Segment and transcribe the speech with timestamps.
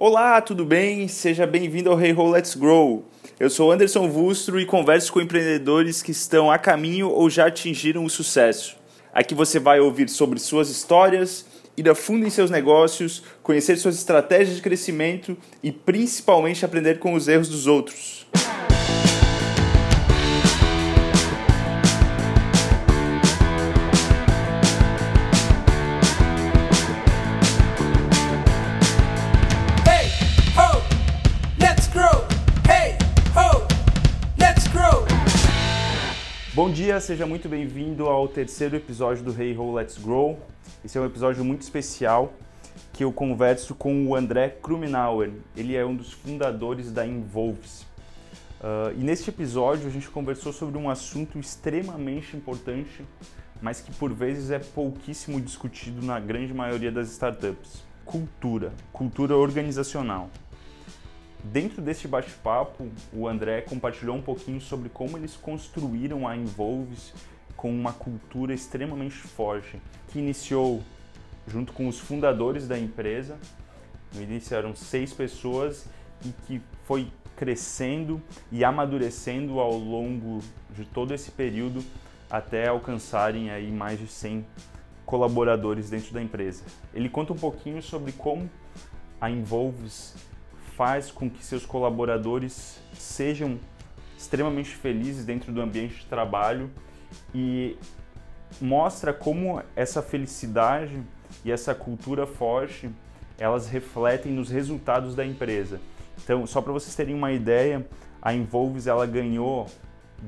[0.00, 1.08] Olá, tudo bem?
[1.08, 3.04] Seja bem-vindo ao Hey Ho Let's Grow.
[3.40, 8.04] Eu sou Anderson Vustro e converso com empreendedores que estão a caminho ou já atingiram
[8.04, 8.76] o sucesso.
[9.12, 11.44] Aqui você vai ouvir sobre suas histórias,
[11.76, 17.14] ir a fundo em seus negócios, conhecer suas estratégias de crescimento e principalmente aprender com
[17.14, 18.17] os erros dos outros.
[37.00, 40.36] Seja muito bem-vindo ao terceiro episódio do Hey Ho Let's Grow.
[40.84, 42.32] Esse é um episódio muito especial
[42.92, 45.30] que eu converso com o André Krumenauer.
[45.56, 47.86] Ele é um dos fundadores da Involves.
[48.60, 53.04] Ah, e neste episódio a gente conversou sobre um assunto extremamente importante,
[53.62, 60.28] mas que por vezes é pouquíssimo discutido na grande maioria das startups: cultura, cultura organizacional.
[61.44, 67.14] Dentro deste bate-papo, o André compartilhou um pouquinho sobre como eles construíram a Involves
[67.56, 70.82] com uma cultura extremamente forte, que iniciou
[71.46, 73.38] junto com os fundadores da empresa.
[74.14, 75.86] No início eram seis pessoas
[76.24, 78.20] e que foi crescendo
[78.50, 81.84] e amadurecendo ao longo de todo esse período
[82.28, 84.44] até alcançarem aí mais de 100
[85.06, 86.64] colaboradores dentro da empresa.
[86.92, 88.50] Ele conta um pouquinho sobre como
[89.20, 90.14] a Involves
[90.78, 93.58] faz com que seus colaboradores sejam
[94.16, 96.70] extremamente felizes dentro do ambiente de trabalho
[97.34, 97.76] e
[98.60, 101.02] mostra como essa felicidade
[101.44, 102.88] e essa cultura forte
[103.36, 105.80] elas refletem nos resultados da empresa.
[106.22, 107.84] Então, só para vocês terem uma ideia,
[108.22, 109.66] a Involves ela ganhou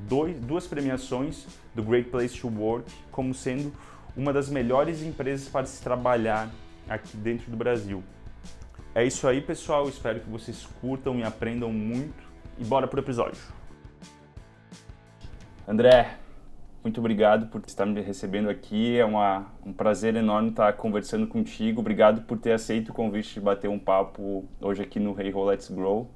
[0.08, 3.72] dois, duas premiações do Great Place to Work como sendo
[4.16, 6.50] uma das melhores empresas para se trabalhar
[6.88, 8.02] aqui dentro do Brasil.
[8.92, 9.88] É isso aí, pessoal.
[9.88, 12.28] Espero que vocês curtam e aprendam muito.
[12.58, 13.40] E bora pro episódio.
[15.66, 16.16] André,
[16.82, 18.98] muito obrigado por estar me recebendo aqui.
[18.98, 21.80] É uma, um prazer enorme estar conversando contigo.
[21.80, 25.44] Obrigado por ter aceito o convite de bater um papo hoje aqui no Hey Ho
[25.44, 26.10] Let's Grow.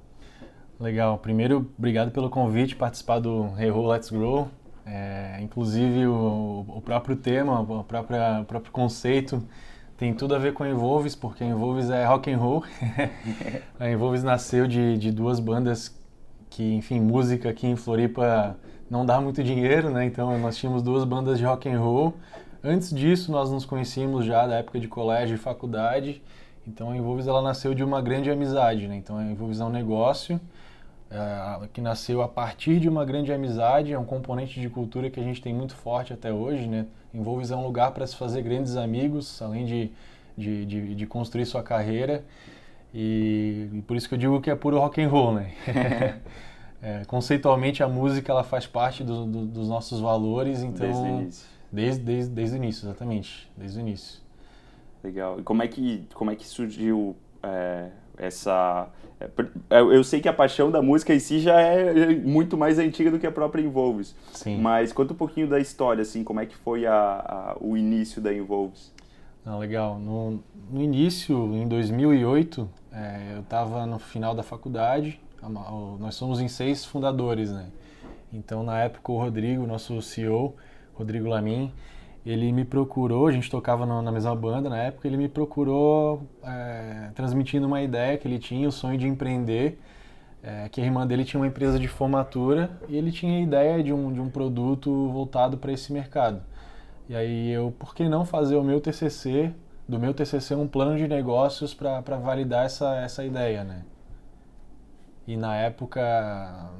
[0.81, 1.17] Legal.
[1.19, 4.49] Primeiro, obrigado pelo convite, participar do Hey Ho Let's Grow.
[4.85, 9.47] É, inclusive, o, o próprio tema, o, o próprio conceito
[9.97, 12.65] tem tudo a ver com a Involves, porque a Involves é rock and roll.
[13.79, 15.95] a Involves nasceu de, de duas bandas
[16.51, 18.57] que, enfim, música aqui em Floripa
[18.91, 20.05] não dá muito dinheiro, né?
[20.05, 22.15] Então, nós tínhamos duas bandas de rock and roll.
[22.63, 26.23] Antes disso, nós nos conhecíamos já da época de colégio e faculdade.
[26.67, 28.97] Então, a Involves ela nasceu de uma grande amizade, né?
[28.97, 30.41] Então, a Involves é um negócio
[31.15, 35.21] é, que nasceu a partir de uma grande amizade, é um componente de cultura que
[35.21, 36.87] a gente tem muito forte até hoje, né?
[37.15, 39.93] Envolves é um lugar para se fazer grandes amigos, além de,
[40.37, 42.25] de, de, de construir sua carreira.
[42.93, 45.53] E, e, por isso que eu digo que é puro rock and roll, né?
[46.83, 51.07] é, conceitualmente a música ela faz parte do, do, dos nossos valores, então Desde o
[51.07, 51.47] início.
[51.71, 54.21] Desde, desde, desde o início, exatamente, desde o início.
[55.05, 55.39] Legal.
[55.39, 58.89] E como é que, como é que surgiu é, essa...
[59.21, 62.79] é, por- Eu sei que a paixão da música em si já é muito mais
[62.79, 64.15] antiga do que a própria Involves.
[64.33, 64.61] Sim.
[64.61, 68.21] Mas conta um pouquinho da história, assim, como é que foi a, a- o início
[68.23, 68.93] da Involves.
[69.45, 69.99] Não, legal.
[69.99, 75.21] No, no início, em 2008, é, eu estava no final da faculdade.
[76.01, 77.67] Nós somos em seis fundadores, né?
[78.33, 80.57] Então, na época, o Rodrigo, nosso CEO,
[80.95, 81.71] Rodrigo Lamin,
[82.25, 83.27] ele me procurou.
[83.27, 85.07] A gente tocava na mesma banda na época.
[85.09, 89.79] Ele me procurou é, transmitindo uma ideia que ele tinha, o sonho de empreender.
[90.43, 93.83] é, que a irmã dele tinha uma empresa de formatura e ele tinha a ideia
[93.83, 96.43] de um, de um produto voltado para esse mercado.
[97.09, 99.53] E aí eu, por que não fazer o meu TCC,
[99.89, 103.85] do meu TCC um plano de negócios para validar essa, essa ideia, né?
[105.27, 106.03] E na época,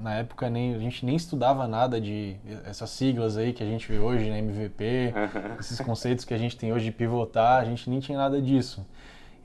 [0.01, 3.91] na época nem, a gente nem estudava nada de essas siglas aí que a gente
[3.91, 5.15] vê hoje, né, MVP,
[5.59, 8.87] esses conceitos que a gente tem hoje de pivotar, a gente nem tinha nada disso.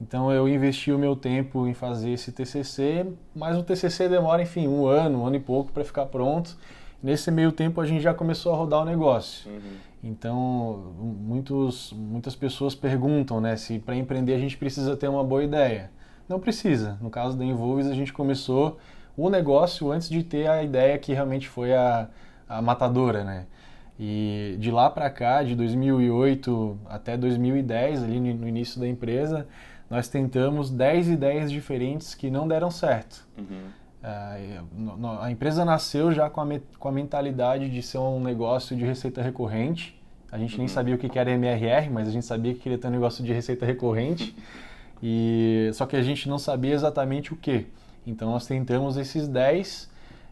[0.01, 4.67] Então eu investi o meu tempo em fazer esse TCC, mas o TCC demora, enfim,
[4.67, 6.57] um ano, um ano e pouco para ficar pronto.
[7.01, 9.49] Nesse meio tempo a gente já começou a rodar o negócio.
[10.03, 15.43] Então, muitos, muitas pessoas perguntam né, se para empreender a gente precisa ter uma boa
[15.43, 15.91] ideia.
[16.29, 16.97] Não precisa.
[17.01, 18.77] No caso da Involves, a gente começou
[19.17, 22.07] o negócio antes de ter a ideia que realmente foi a,
[22.47, 23.47] a matadora, né?
[23.99, 29.45] E de lá para cá, de 2008 até 2010, ali no no início da empresa,
[29.89, 33.27] nós tentamos 10 ideias diferentes que não deram certo.
[34.01, 34.37] Ah,
[34.71, 36.45] no- no- a empresa nasceu já com a,
[36.79, 39.99] com a mentalidade de ser um negócio de receita recorrente.
[40.31, 42.77] A gente nem sabia o que que era MRR, mas a gente sabia que queria
[42.77, 44.33] ter um negócio de receita recorrente.
[45.01, 47.67] E só que a gente não sabia exatamente o que.
[48.05, 49.89] Então nós tentamos esses 10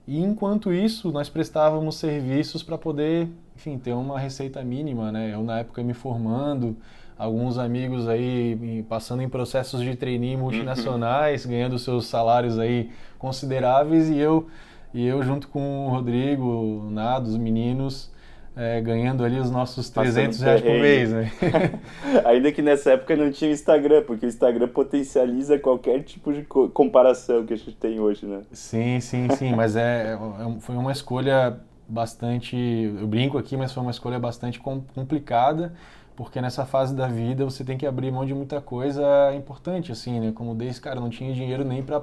[0.08, 5.34] e enquanto isso nós prestávamos serviços para poder, enfim, ter uma receita mínima, né?
[5.34, 6.76] Eu na época me formando,
[7.18, 14.18] alguns amigos aí passando em processos de trainee multinacionais, ganhando seus salários aí consideráveis e
[14.18, 14.48] eu
[14.94, 18.10] e eu junto com o Rodrigo, o Nado, os meninos,
[18.58, 21.32] é, ganhando ali os nossos 300 reais por mês, né?
[22.26, 27.46] Ainda que nessa época não tinha Instagram, porque o Instagram potencializa qualquer tipo de comparação
[27.46, 28.42] que a gente tem hoje, né?
[28.52, 33.84] Sim, sim, sim, mas é, é foi uma escolha bastante, eu brinco aqui, mas foi
[33.84, 35.74] uma escolha bastante complicada,
[36.16, 40.20] porque nessa fase da vida você tem que abrir mão de muita coisa importante, assim,
[40.20, 40.32] né?
[40.34, 42.02] Como desse, cara, não tinha dinheiro nem para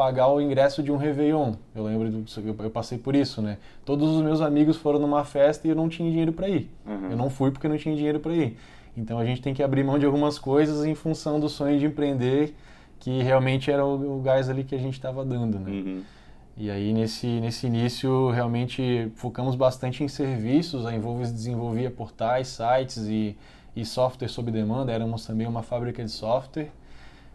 [0.00, 1.52] pagar o ingresso de um Réveillon.
[1.74, 2.24] Eu lembro, do,
[2.62, 3.58] eu passei por isso, né?
[3.84, 6.70] Todos os meus amigos foram numa festa e eu não tinha dinheiro para ir.
[6.86, 7.10] Uhum.
[7.10, 8.56] Eu não fui porque não tinha dinheiro para ir.
[8.96, 11.84] Então a gente tem que abrir mão de algumas coisas em função do sonho de
[11.84, 12.54] empreender,
[12.98, 15.70] que realmente era o, o gás ali que a gente estava dando, né?
[15.70, 16.02] Uhum.
[16.56, 23.04] E aí nesse, nesse início realmente focamos bastante em serviços, a Envolves desenvolvia portais, sites
[23.06, 23.36] e,
[23.76, 26.70] e software sob demanda, éramos também uma fábrica de software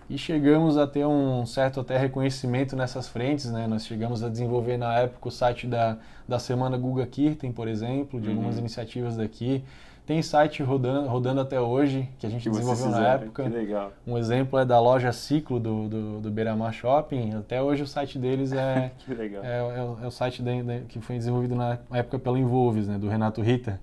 [0.10, 3.66] e chegamos a ter um certo até reconhecimento nessas frentes, né?
[3.68, 5.98] Nós chegamos a desenvolver na época o site da,
[6.28, 8.36] da Semana Guga Kirten, por exemplo, de uhum.
[8.36, 9.64] algumas iniciativas daqui.
[10.06, 13.44] Tem site rodando, rodando até hoje, que a gente que desenvolveu na época.
[13.44, 13.92] Que legal.
[14.06, 17.34] Um exemplo é da loja Ciclo do, do, do Beira-Mar Shopping.
[17.34, 21.18] Até hoje o site deles é, é, é, é, o site de, de, que foi
[21.18, 23.00] desenvolvido na época pela Involves, né?
[23.00, 23.80] Do Renato Rita.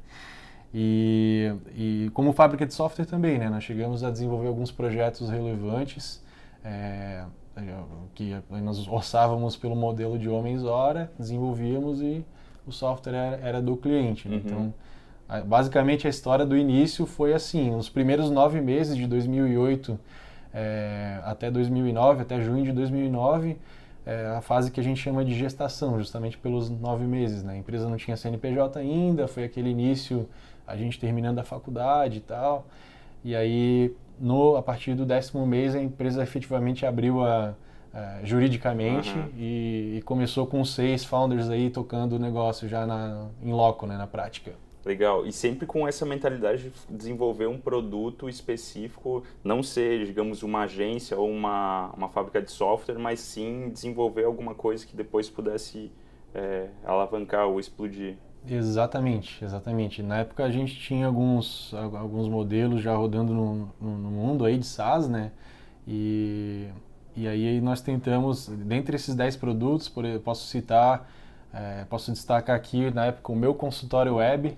[0.75, 3.51] E, e como fábrica de software também, né?
[3.51, 6.23] Nós chegamos a desenvolver alguns projetos relevantes
[6.65, 7.25] é,
[8.15, 12.25] que nós orçávamos pelo modelo de homens hora, desenvolvíamos e
[12.67, 14.29] o software era, era do cliente.
[14.29, 14.37] Né?
[14.37, 14.43] Uhum.
[14.45, 14.75] Então,
[15.45, 19.99] basicamente a história do início foi assim: os primeiros nove meses de 2008
[20.55, 23.59] é, até 2009, até junho de 2009
[24.05, 27.43] é a fase que a gente chama de gestação, justamente pelos nove meses.
[27.43, 27.55] Né?
[27.55, 30.29] A empresa não tinha CNPJ ainda, foi aquele início
[30.73, 32.67] a gente terminando a faculdade e tal.
[33.23, 37.55] E aí, no, a partir do décimo mês, a empresa efetivamente abriu a,
[37.93, 39.29] a juridicamente uhum.
[39.37, 43.97] e, e, começou com seis founders aí tocando o negócio já na, em loco, né,
[43.97, 44.53] na prática.
[44.85, 45.25] Legal.
[45.25, 51.17] E sempre com essa mentalidade de desenvolver um produto específico, não ser, digamos, uma agência
[51.17, 55.93] ou uma, uma fábrica de software, mas sim desenvolver alguma coisa que depois pudesse
[56.35, 58.17] é, alavancar ou explodir.
[58.49, 60.03] Exatamente, exatamente.
[60.03, 64.59] Na época a gente tinha alguns, alguns modelos já rodando no, no, no mundo aí
[64.59, 65.31] de SaaS, né?
[65.87, 66.69] E,
[67.17, 71.09] e aí nós tentamos, dentre esses 10 produtos, por, posso citar,
[71.53, 74.57] é, posso destacar aqui na época o meu consultório web,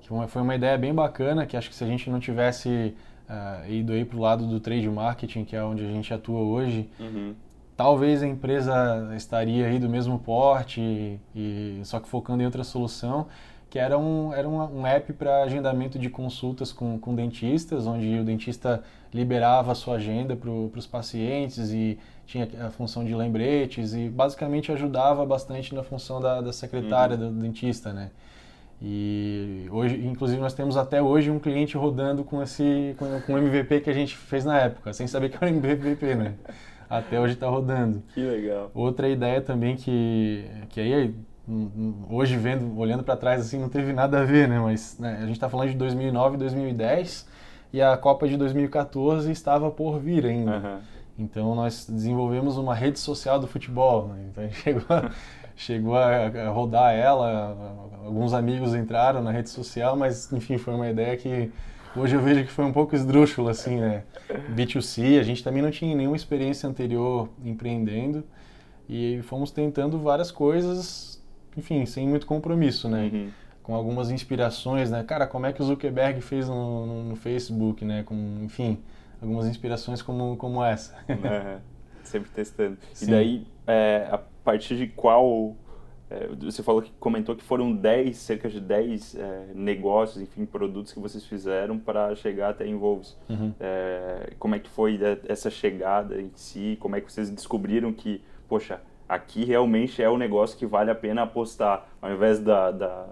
[0.00, 2.94] que foi uma ideia bem bacana, que acho que se a gente não tivesse
[3.28, 6.40] uh, ido aí para o lado do trade marketing, que é onde a gente atua
[6.40, 7.34] hoje, uhum
[7.76, 12.64] talvez a empresa estaria aí do mesmo porte, e, e só que focando em outra
[12.64, 13.26] solução,
[13.68, 18.18] que era um, era um, um app para agendamento de consultas com, com dentistas, onde
[18.18, 18.82] o dentista
[19.12, 24.72] liberava a sua agenda para os pacientes e tinha a função de lembretes e basicamente
[24.72, 27.32] ajudava bastante na função da, da secretária uhum.
[27.32, 28.10] do dentista, né?
[28.80, 33.38] E hoje, inclusive, nós temos até hoje um cliente rodando com esse com, com o
[33.38, 36.34] MVP que a gente fez na época, sem saber que era o MVP, né?
[36.88, 38.02] até hoje está rodando.
[38.14, 38.70] Que legal.
[38.74, 41.14] Outra ideia também que, que aí
[42.10, 44.58] hoje vendo, olhando para trás assim, não teve nada a ver, né?
[44.58, 47.26] Mas né, a gente está falando de 2009, 2010
[47.72, 50.56] e a Copa de 2014 estava por vir ainda.
[50.56, 50.78] Uhum.
[51.18, 54.08] Então nós desenvolvemos uma rede social do futebol.
[54.08, 54.26] Né?
[54.30, 55.10] Então a gente chegou a,
[55.56, 57.56] chegou a, rodar ela,
[58.04, 61.50] alguns amigos entraram na rede social, mas enfim foi uma ideia que
[61.96, 64.04] Hoje eu vejo que foi um pouco esdrúxulo, assim, né?
[64.54, 68.22] B2C, a gente também não tinha nenhuma experiência anterior empreendendo
[68.88, 71.22] e fomos tentando várias coisas,
[71.56, 73.10] enfim, sem muito compromisso, né?
[73.12, 73.28] Uhum.
[73.62, 75.02] Com algumas inspirações, né?
[75.04, 78.02] Cara, como é que o Zuckerberg fez no, no, no Facebook, né?
[78.02, 78.78] Com, enfim,
[79.20, 80.94] algumas inspirações como, como essa.
[81.08, 81.58] Uhum.
[82.04, 82.76] Sempre testando.
[82.92, 83.06] Sim.
[83.06, 85.56] E daí, é, a partir de qual
[86.38, 91.00] você falou que comentou que foram 10, cerca de 10 é, negócios, enfim, produtos que
[91.00, 93.16] vocês fizeram para chegar até Involves.
[93.28, 93.52] Uhum.
[93.58, 94.98] É, como é que foi
[95.28, 96.76] essa chegada em si?
[96.80, 100.94] Como é que vocês descobriram que, poxa, aqui realmente é o negócio que vale a
[100.94, 103.06] pena apostar, ao invés da, da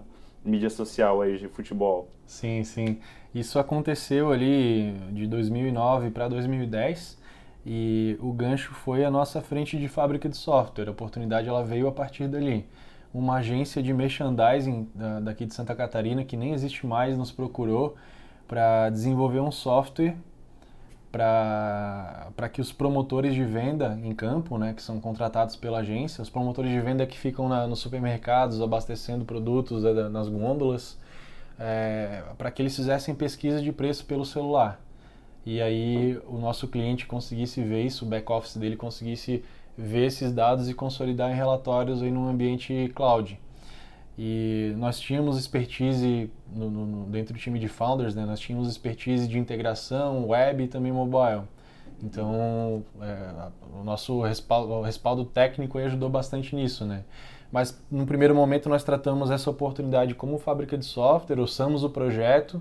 [0.44, 2.08] mídia social aí de futebol?
[2.26, 3.00] Sim, sim.
[3.34, 7.18] Isso aconteceu ali de 2009 para 2010
[7.66, 10.86] e o gancho foi a nossa frente de fábrica de software.
[10.86, 12.64] A oportunidade ela veio a partir dali
[13.14, 14.88] uma agência de merchandising
[15.22, 17.94] daqui de Santa Catarina, que nem existe mais, nos procurou
[18.48, 20.16] para desenvolver um software
[21.14, 26.28] para que os promotores de venda em campo, né, que são contratados pela agência, os
[26.28, 30.98] promotores de venda que ficam na, nos supermercados abastecendo produtos né, nas gôndolas,
[31.56, 34.80] é, para que eles fizessem pesquisa de preço pelo celular.
[35.46, 39.44] E aí o nosso cliente conseguisse ver isso, o back-office dele conseguisse
[39.76, 43.38] ver esses dados e consolidar em relatórios aí num ambiente cloud.
[44.16, 48.24] E nós tínhamos expertise no, no, dentro do time de founders, né?
[48.24, 51.42] nós tínhamos expertise de integração web e também mobile.
[52.02, 53.48] Então, é,
[53.80, 57.04] o nosso respaldo, o respaldo técnico ajudou bastante nisso, né?
[57.50, 62.60] Mas, no primeiro momento, nós tratamos essa oportunidade como fábrica de software, usamos o projeto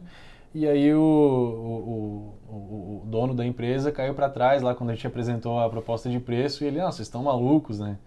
[0.53, 4.95] e aí o, o, o, o dono da empresa caiu para trás lá quando a
[4.95, 7.97] gente apresentou a proposta de preço e ele, não, vocês estão malucos, né?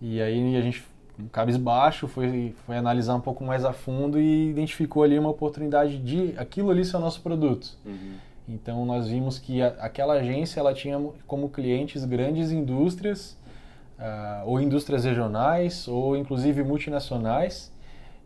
[0.00, 0.84] E aí a gente
[1.30, 6.34] cabisbaixo, foi, foi analisar um pouco mais a fundo e identificou ali uma oportunidade de
[6.36, 7.76] aquilo ali ser o nosso produto.
[7.84, 8.14] Uhum.
[8.48, 13.36] Então nós vimos que a, aquela agência ela tinha como clientes grandes indústrias
[13.98, 17.72] uh, ou indústrias regionais ou inclusive multinacionais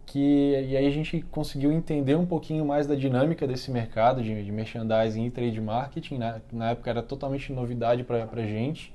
[0.08, 4.42] que e aí a gente conseguiu entender um pouquinho mais da dinâmica desse mercado de,
[4.42, 6.16] de merchandising e trade marketing.
[6.16, 6.40] Né?
[6.50, 8.92] Na época era totalmente novidade para a gente.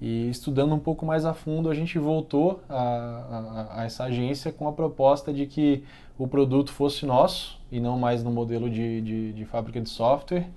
[0.00, 4.50] E estudando um pouco mais a fundo, a gente voltou a, a, a, essa agência
[4.50, 5.84] com a proposta de que
[6.16, 10.48] o produto fosse nosso e não mais no modelo de, de, de fábrica de software.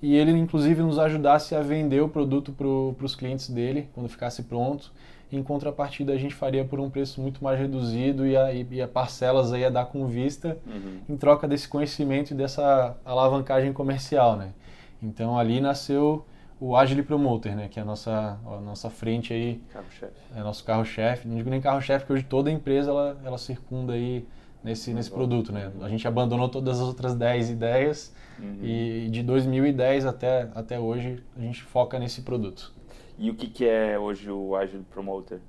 [0.00, 4.42] E ele, inclusive, nos ajudasse a vender o produto para os clientes dele quando ficasse
[4.44, 4.92] pronto.
[5.30, 8.86] Em contrapartida, a gente faria por um preço muito mais reduzido e a, e a
[8.86, 11.00] parcelas aí ia dar com vista uhum.
[11.08, 14.36] em troca desse conhecimento e dessa alavancagem comercial.
[14.36, 14.52] Né?
[15.02, 16.24] Então, ali nasceu
[16.60, 20.12] o Agile Promoter, né, que é a nossa, a nossa frente aí, carro-chefe.
[20.34, 21.28] é nosso carro-chefe.
[21.28, 24.26] Não digo nem carro-chefe, porque hoje toda empresa ela, ela circunda aí
[24.64, 25.70] nesse, nesse produto, né?
[25.80, 28.58] A gente abandonou todas as outras 10 ideias uhum.
[28.62, 32.74] e de 2010 até, até hoje a gente foca nesse produto.
[33.18, 35.40] E o que, que é hoje o Agile Promoter?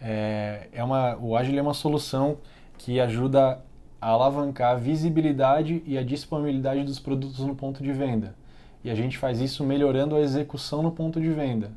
[0.00, 2.38] É, é uma, o Agile é uma solução
[2.76, 3.62] que ajuda
[4.00, 8.34] a alavancar a visibilidade e a disponibilidade dos produtos no ponto de venda.
[8.84, 11.72] E a gente faz isso melhorando a execução no ponto de venda.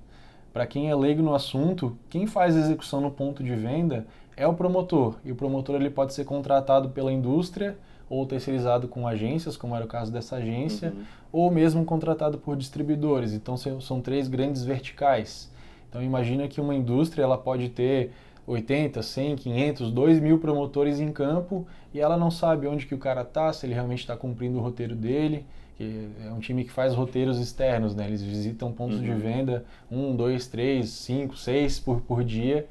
[0.53, 4.05] Para quem é leigo no assunto, quem faz a execução no ponto de venda
[4.36, 5.15] é o promotor.
[5.24, 7.77] E o promotor ele pode ser contratado pela indústria
[8.12, 11.03] ou terceirizado com agências, como era o caso dessa agência, uhum.
[11.32, 13.34] ou mesmo contratado por distribuidores.
[13.34, 15.50] Então são três grandes verticais.
[15.89, 18.12] Então imagina que uma indústria ela pode ter
[18.46, 22.98] 80, 100, 500, 2 mil promotores em campo e ela não sabe onde que o
[22.98, 25.46] cara está, se ele realmente está cumprindo o roteiro dele
[25.82, 28.06] que é um time que faz roteiros externos, né?
[28.06, 29.03] Eles visitam pontos uhum.
[29.03, 32.68] de venda um, dois, três, cinco, seis por, por dia.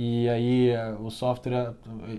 [0.00, 1.74] E aí o software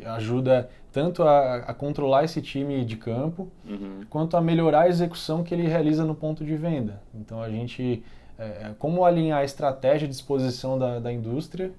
[0.07, 4.01] ajuda tanto a, a, controlar esse time de campo, uhum.
[4.09, 7.01] quanto a melhorar a execução que ele realiza no ponto de venda.
[7.15, 8.03] Então a gente,
[8.37, 11.71] é, como alinhar a estratégia de exposição da, da indústria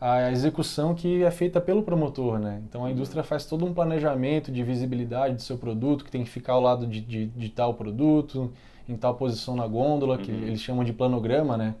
[0.00, 2.60] a execução que é feita pelo promotor, né?
[2.68, 6.28] Então a indústria faz todo um planejamento de visibilidade do seu produto, que tem que
[6.28, 8.52] ficar ao lado de, de, de tal produto,
[8.88, 10.38] em tal posição na gôndola, que uhum.
[10.38, 11.76] eles chamam de planograma, né?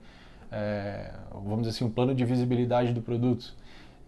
[0.50, 3.54] É, vamos dizer assim, um plano de visibilidade do produto.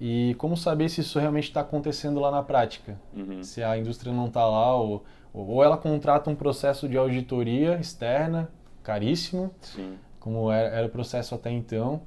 [0.00, 2.99] E como saber se isso realmente está acontecendo lá na prática?
[3.14, 3.42] Uhum.
[3.42, 5.04] Se a indústria não está lá, ou,
[5.35, 8.49] ou ela contrata um processo de auditoria externa,
[8.83, 9.97] caríssimo, Sim.
[10.21, 12.00] como era, era o processo até então,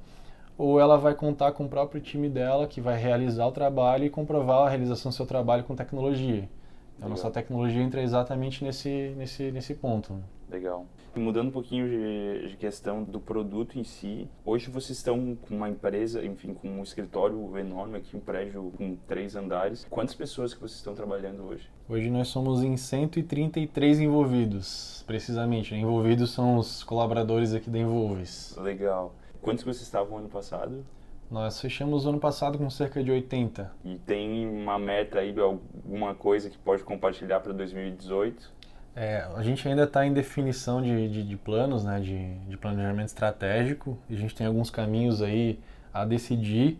[0.56, 4.10] ou ela vai contar com o próprio time dela que vai realizar o trabalho e
[4.10, 6.48] comprovar a realização do seu trabalho com tecnologia.
[6.96, 10.22] Então, a nossa tecnologia entra exatamente nesse, nesse, nesse ponto.
[10.48, 10.86] Legal.
[11.14, 15.68] Mudando um pouquinho de, de, questão do produto em si, hoje vocês estão com uma
[15.68, 19.86] empresa, enfim, com um escritório enorme aqui, um prédio com três andares.
[19.90, 21.68] Quantas pessoas que vocês estão trabalhando hoje?
[21.86, 25.74] Hoje nós somos em 133 envolvidos, precisamente.
[25.74, 28.56] Envolvidos são os colaboradores aqui da Envolves.
[28.56, 29.14] Legal.
[29.42, 30.82] Quantos vocês estavam ano passado?
[31.30, 33.72] Nós fechamos o ano passado com cerca de 80.
[33.84, 38.61] E tem uma meta aí, alguma coisa que pode compartilhar para 2018?
[38.94, 43.08] É, a gente ainda está em definição de, de, de planos, né, de, de, planejamento
[43.08, 43.98] estratégico.
[44.10, 45.58] A gente tem alguns caminhos aí
[45.94, 46.78] a decidir,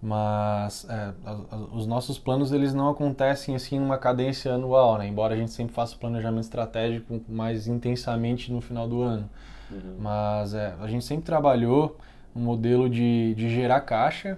[0.00, 1.12] mas é,
[1.72, 5.06] os nossos planos eles não acontecem assim numa cadência anual, né?
[5.06, 9.30] Embora a gente sempre faça o planejamento estratégico mais intensamente no final do ano.
[9.70, 9.96] Uhum.
[10.00, 11.96] Mas é, a gente sempre trabalhou
[12.34, 14.36] um modelo de, de gerar caixa.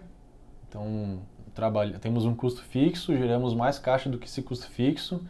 [0.69, 1.21] Então,
[1.55, 5.23] trabalha, temos um custo fixo, geramos mais caixa do que esse custo fixo.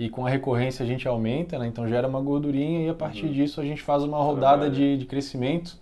[0.00, 1.66] E com a recorrência a gente aumenta, né?
[1.66, 3.32] então gera uma gordurinha e a partir uhum.
[3.32, 5.76] disso a gente faz uma rodada de, de crescimento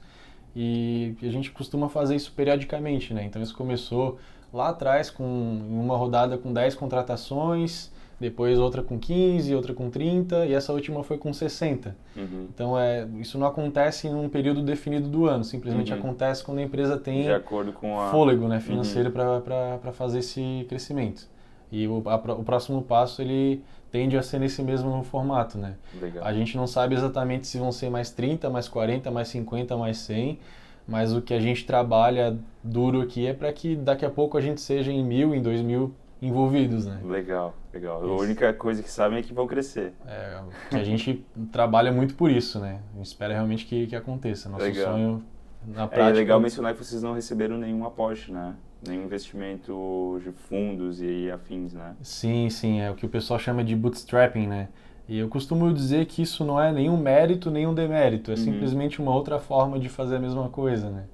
[0.57, 3.15] e a gente costuma fazer isso periodicamente.
[3.15, 3.23] Né?
[3.23, 4.19] Então isso começou
[4.53, 10.47] lá atrás com uma rodada com 10 contratações, depois outra com 15, outra com 30
[10.47, 11.97] e essa última foi com 60.
[12.17, 12.49] Uhum.
[12.53, 15.99] Então é, isso não acontece em um período definido do ano, simplesmente Uhum.
[16.01, 18.11] acontece quando a empresa tem De acordo com a.
[18.11, 21.29] fôlego né, financeiro para fazer esse crescimento.
[21.71, 25.75] E o, a o próximo passo ele tende a ser nesse mesmo formato, né?
[26.01, 26.25] Legal.
[26.25, 29.99] A gente não sabe exatamente se vão ser mais 30, mais 40, mais 50, mais
[29.99, 30.39] 100,
[30.87, 34.41] mas o que a gente trabalha duro aqui é para que daqui a pouco a
[34.41, 37.01] gente seja em mil, em dois mil envolvidos, né?
[37.05, 38.03] Legal, legal.
[38.03, 38.25] A Isso.
[38.25, 39.93] única coisa que sabem é que vão crescer.
[40.07, 40.41] É,
[40.73, 42.81] a gente trabalha muito por isso, né?
[42.95, 44.49] A gente espera realmente que, que aconteça.
[44.49, 44.93] Nosso Legal.
[44.93, 45.25] sonho
[45.67, 46.19] na É prática...
[46.19, 48.55] legal mencionar que vocês não receberam nenhum aporte, né?
[48.87, 51.97] Nenhum investimento de fundos e afins, né?
[52.03, 54.69] Sim, sim, é o que o pessoal chama de bootstrapping, né?
[55.09, 58.41] E eu costumo dizer que isso não é nenhum mérito, nenhum demérito, é Uhum.
[58.41, 61.05] simplesmente uma outra forma de fazer a mesma coisa, né?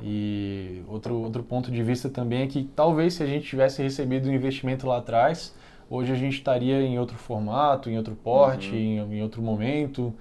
[0.00, 4.28] E outro, outro ponto de vista também é que talvez se a gente tivesse recebido
[4.28, 5.54] um investimento lá atrás,
[5.90, 8.80] hoje a gente estaria em outro formato, em outro porte, Uhum.
[8.80, 10.14] em, em outro momento,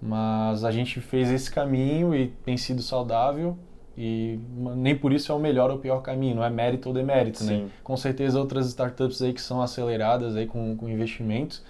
[0.00, 3.56] mas a gente fez esse caminho e tem sido saudável
[3.96, 4.38] e
[4.76, 7.42] nem por isso é o melhor ou o pior caminho, não é mérito ou demérito,
[7.44, 7.52] né?
[7.54, 7.70] Sim.
[7.82, 11.62] Com certeza outras startups aí que são aceleradas aí com, com investimentos,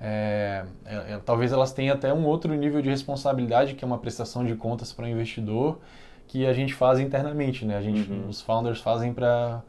[0.00, 3.98] é, é, é, talvez elas tenham até um outro nível de responsabilidade, que é uma
[3.98, 5.78] prestação de contas para o investidor,
[6.26, 7.76] que a gente faz internamente, né?
[7.76, 8.28] A gente, Uhum.
[8.28, 9.62] os founders fazem para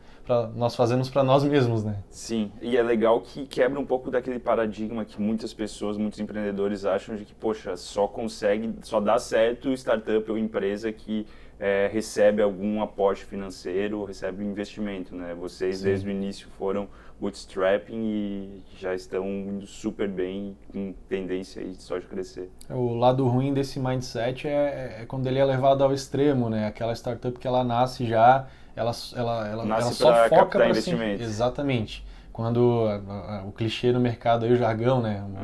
[0.56, 1.98] nós fazemos para nós mesmos, né?
[2.10, 6.86] Sim, e é legal que quebra um pouco daquele paradigma que muitas pessoas, muitos empreendedores
[6.86, 11.28] acham de que, poxa, só consegue, só dá certo startup ou empresa que
[11.66, 15.34] é, recebe algum aporte financeiro recebe um investimento, né?
[15.34, 15.86] Vocês, Sim.
[15.86, 16.90] desde o início, foram
[17.22, 22.50] bootstrapping e já estão indo super bem, com tendência aí só de crescer.
[22.70, 26.68] O lado ruim desse mindset é, é quando ele é levado ao extremo, né?
[26.68, 30.72] Aquela startup que ela nasce já, ela, ela, ela, Nasce ela só foca para si.
[30.72, 31.22] investimentos.
[31.26, 32.06] Exatamente.
[32.34, 35.24] Quando a- a- o clichê no mercado, aí, o jargão, né?
[35.24, 35.40] O,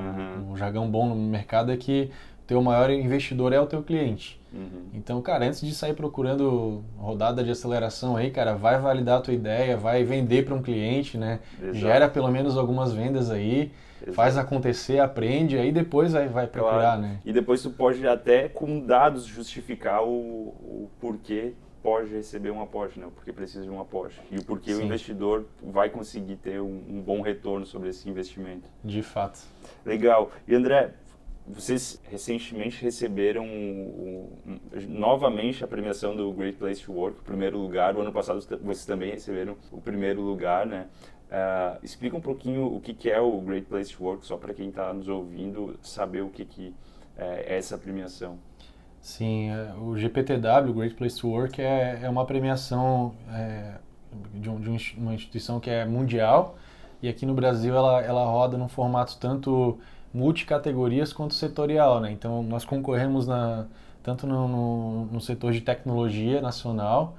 [0.48, 0.52] Uhum.
[0.54, 2.12] o jargão bom no mercado é que
[2.50, 4.42] teu maior investidor é o teu cliente.
[4.52, 4.90] Uhum.
[4.92, 9.36] Então, cara, antes de sair procurando rodada de aceleração aí, cara, vai validar a tua
[9.36, 11.42] ideia, vai vender para um cliente, né?
[11.62, 11.76] Exato.
[11.76, 13.72] Gera pelo menos algumas vendas aí,
[14.02, 14.14] Exato.
[14.14, 17.02] faz acontecer, aprende, aí depois vai, vai procurar, Claro.
[17.04, 17.20] né?
[17.24, 23.00] E depois tu pode até, com dados, justificar o, o porquê pode receber um aporte,
[23.00, 23.06] né?
[23.06, 24.20] O porquê precisa de um aporte.
[24.32, 24.86] E o porquê o Sim.
[24.86, 28.68] investidor vai conseguir ter um, um bom retorno sobre esse investimento.
[28.84, 29.40] De fato.
[29.86, 30.32] Legal.
[30.48, 30.94] E André,
[31.50, 37.96] vocês recentemente receberam o- o- novamente a premiação do Great Place to Work, primeiro lugar.
[37.96, 40.88] O ano passado vocês também receberam o primeiro lugar, né?
[41.32, 44.54] Ah, explica um pouquinho o que, que é o Great Place to Work, só para
[44.54, 46.74] quem está nos ouvindo saber o que, que
[47.18, 48.38] é essa premiação.
[49.02, 53.76] Sim, é, o GPTW, Great Place to Work, é, é uma premiação é,
[54.34, 56.58] de, um- de um uma instituição que é mundial
[57.02, 59.80] e aqui no Brasil ela, ela roda num formato tanto
[60.14, 62.12] multicategorias quanto setorial, né?
[62.12, 63.66] Então nós concorremos na,
[64.04, 67.16] tanto no, no, no setor de tecnologia nacional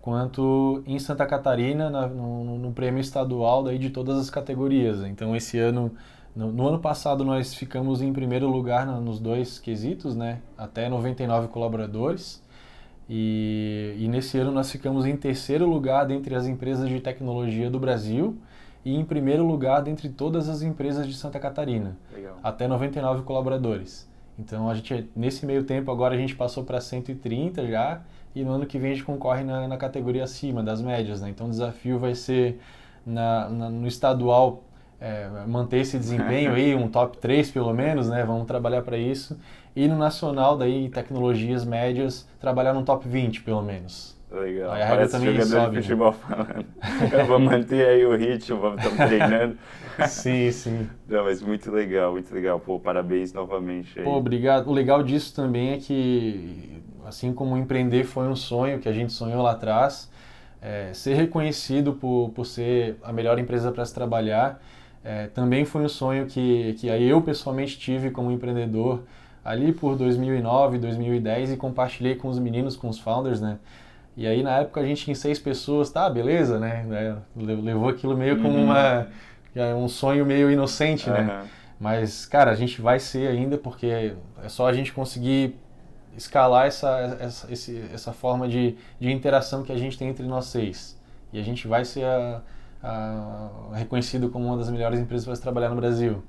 [0.00, 5.02] quanto em Santa Catarina na- no, no- prêmio estadual daí de todas as categorias.
[5.04, 5.92] Então esse ano
[6.34, 10.40] no, no ano passado nós ficamos em primeiro lugar na- nos dois quesitos, né?
[10.56, 12.42] Até 99 colaboradores.
[13.08, 17.78] E, e nesse ano nós ficamos em terceiro lugar dentre as empresas de tecnologia do
[17.78, 18.36] Brasil
[18.84, 22.36] e em primeiro lugar dentre todas as empresas de Santa Catarina, Legal.
[22.42, 24.08] até 99 colaboradores.
[24.38, 28.00] Então a gente nesse meio tempo agora a gente passou para 130 já
[28.34, 31.28] e no ano que vem a gente concorre na, na categoria acima das médias, né?
[31.28, 32.58] Então o desafio vai ser
[33.04, 34.62] na, na- no estadual
[35.00, 38.22] é, manter esse desempenho aí, um top 3 pelo menos, né?
[38.24, 39.38] Vamos trabalhar para isso.
[39.74, 44.14] E no nacional, daí, tecnologias médias, trabalhar no top 20 pelo menos.
[44.30, 44.72] Legal.
[44.72, 45.82] Aí a régua Parece também sobe, de né?
[45.82, 46.64] futebol falando.
[47.12, 49.58] Eu vou manter aí o ritmo, vamos estamos treinando.
[50.08, 50.88] Sim, sim.
[51.06, 52.58] Não, mas muito legal, muito legal.
[52.58, 54.04] Pô, parabéns novamente aí.
[54.04, 54.68] Pô, obrigado.
[54.68, 59.12] O legal disso também é que, assim como empreender foi um sonho que a gente
[59.12, 60.10] sonhou lá atrás,
[60.62, 64.58] é, ser reconhecido por, por ser a melhor empresa para se trabalhar
[65.02, 69.02] é, também foi um sonho que, que aí eu pessoalmente tive como empreendedor
[69.42, 73.58] ali por 2009, 2010 e compartilhei com os meninos, com os founders, né?
[74.20, 76.84] E aí na época a gente tinha seis pessoas, tá, beleza, né?
[76.90, 78.64] É, le- Levou aquilo meio como Uhum.
[78.64, 79.06] uma,
[79.56, 81.20] é, um sonho meio inocente, né?
[81.20, 81.46] Aham.
[81.80, 84.14] Mas, cara, a gente vai ser ainda porque é
[84.48, 85.56] só a gente conseguir
[86.14, 90.44] escalar essa, essa, esse- essa forma de, de interação que a gente tem entre nós
[90.44, 91.00] seis.
[91.32, 92.42] E a gente vai ser a-
[92.82, 96.22] a- reconhecido como uma das melhores empresas para se trabalhar no Brasil.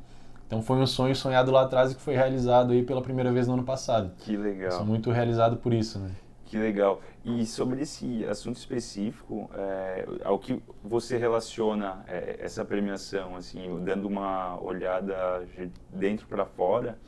[0.48, 3.48] Então foi um sonho sonhado lá atrás e que foi realizado aí pela primeira vez
[3.50, 4.12] no ano passado.
[4.20, 4.72] Que Eu legal.
[4.72, 6.10] sou muito realizado por isso, né?
[6.52, 7.02] Que legal.
[7.24, 14.06] E sobre esse assunto específico, é, ao que você relaciona é, essa premiação, assim, dando
[14.06, 17.00] uma olhada de dentro para fora,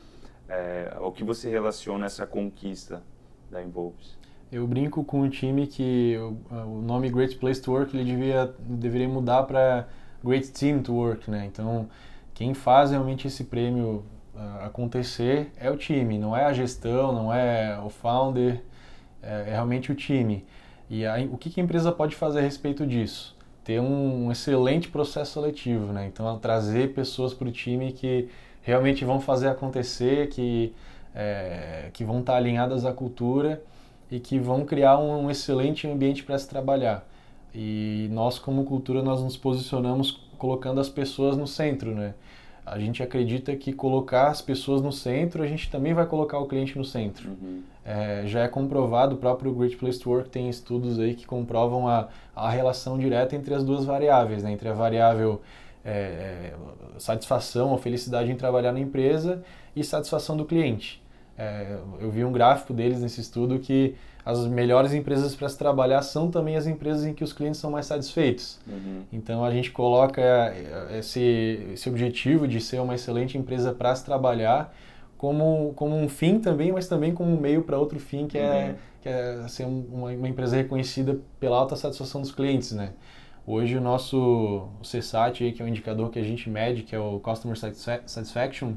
[0.48, 3.02] é, ao que você relaciona essa conquista
[3.50, 4.16] da Involves?
[4.50, 8.54] Eu brinco com o time que o, o nome Great Place to Work ele devia,
[8.58, 9.86] deveria mudar para
[10.24, 11.44] Great Team to Work, né?
[11.44, 11.86] Então,
[12.32, 17.30] quem faz realmente esse prêmio uh, acontecer é o time, não é a gestão, não
[17.30, 18.62] é o founder,
[19.26, 20.44] é, é realmente o time.
[20.90, 23.34] E o que, que a empresa pode fazer a respeito disso?
[23.64, 26.06] Ter um, um excelente processo seletivo, né?
[26.06, 28.28] Então, trazer pessoas para o time que
[28.62, 30.74] realmente vão fazer acontecer, que,
[31.14, 33.62] é, que vão estar alinhadas à cultura
[34.10, 37.06] e que vão criar um, um excelente ambiente para se trabalhar.
[37.54, 42.14] E nós, como cultura, nós nos posicionamos colocando as pessoas no centro, né?
[42.64, 46.46] A gente acredita que colocar as pessoas no centro, a gente também vai colocar o
[46.46, 47.28] cliente no centro.
[47.28, 47.62] Uhum.
[47.84, 51.86] É, já é comprovado, o próprio Great Place to Work tem estudos aí que comprovam
[51.86, 54.50] a, a relação direta entre as duas variáveis, né?
[54.50, 55.42] Entre a variável
[55.84, 56.54] é, é,
[56.98, 59.44] satisfação ou felicidade em trabalhar na empresa
[59.76, 61.03] e satisfação do cliente.
[61.36, 63.94] É, eu vi um gráfico deles nesse estudo que
[64.24, 67.70] as melhores empresas para se trabalhar são também as empresas em que os clientes são
[67.70, 68.58] mais satisfeitos.
[68.66, 69.02] Uhum.
[69.12, 74.04] Então a gente coloca é, esse, esse objetivo de ser uma excelente empresa para se
[74.04, 74.74] trabalhar
[75.18, 78.42] como, como um fim também, mas também como um meio para outro fim que, é,
[78.42, 78.50] uhum.
[78.50, 82.92] é, que é ser uma, uma, empresa reconhecida pela alta satisfação dos clientes, né?
[83.46, 87.20] Hoje o nosso CSAT, que é o indicador que a gente mede, que é o
[87.20, 88.72] Customer Satisfaction,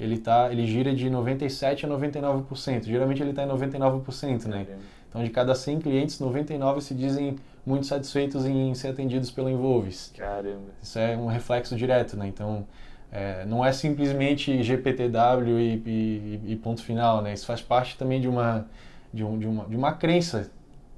[0.00, 2.84] ele, tá, ele gira de 97% a 99%.
[2.84, 4.66] Geralmente ele está em 99%, né?
[5.08, 7.36] Então, de cada 100 clientes, 99 se dizem
[7.66, 10.12] muito satisfeitos em ser atendidos pelo Involves.
[10.16, 10.70] Caramba.
[10.82, 12.28] Isso é um reflexo direto, né?
[12.28, 12.66] Então,
[13.12, 17.34] é, não é simplesmente GPTW e, e, e, ponto final, né?
[17.34, 18.66] Isso faz parte também de uma,
[19.12, 20.50] de, um, de uma, de uma crença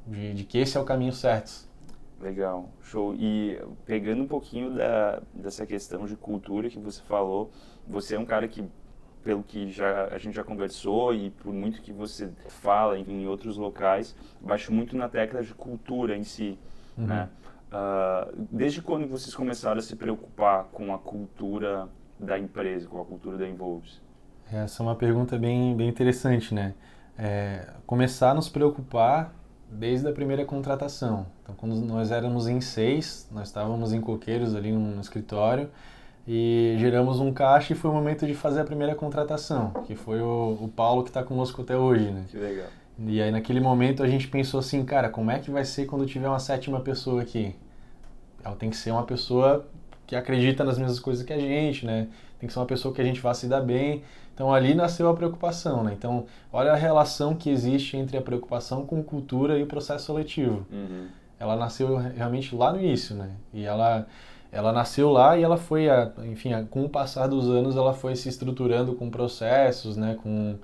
[0.06, 1.66] de, de que esse é o caminho certo.
[2.20, 3.14] Legal, show.
[3.14, 7.50] E pegando um pouquinho da, dessa questão de cultura que você falou,
[7.88, 8.64] você é um cara que
[9.22, 13.26] pelo que já, a gente já conversou e por muito que você fala em, em
[13.26, 16.58] outros locais, baixo muito na tecla de cultura em si.
[16.96, 17.06] Uhum.
[17.06, 17.28] Né?
[17.72, 21.88] Uh, desde quando vocês começaram a se preocupar com a cultura
[22.20, 24.00] da empresa, com a cultura da Involves?
[24.52, 26.74] Essa é uma pergunta bem, bem interessante, né?
[27.16, 29.34] É, começar a nos preocupar
[29.70, 31.26] desde a primeira contratação.
[31.42, 35.70] Então, quando nós éramos em seis, nós estávamos em coqueiros ali no, no escritório,
[36.26, 40.20] e geramos um caixa e foi o momento de fazer a primeira contratação, que foi
[40.20, 42.24] o, o Paulo que está conosco até hoje, né?
[42.30, 42.66] Que legal.
[42.98, 46.06] E aí naquele momento a gente pensou assim, cara, como é que vai ser quando
[46.06, 47.56] tiver uma sétima pessoa aqui?
[48.44, 49.66] Ela tem que ser uma pessoa
[50.06, 52.08] que acredita nas mesmas coisas que a gente, né?
[52.38, 54.02] Tem que ser uma pessoa que a gente vá se dar bem.
[54.34, 55.94] Então ali nasceu a preocupação, né?
[55.96, 60.66] Então olha a relação que existe entre a preocupação com cultura e o processo seletivo.
[60.70, 61.06] Uhum.
[61.38, 63.30] Ela nasceu realmente lá no início, né?
[63.52, 64.06] E ela
[64.52, 65.86] ela nasceu lá e ela foi,
[66.24, 70.58] enfim, com o passar dos anos, ela foi se estruturando com processos, né, com,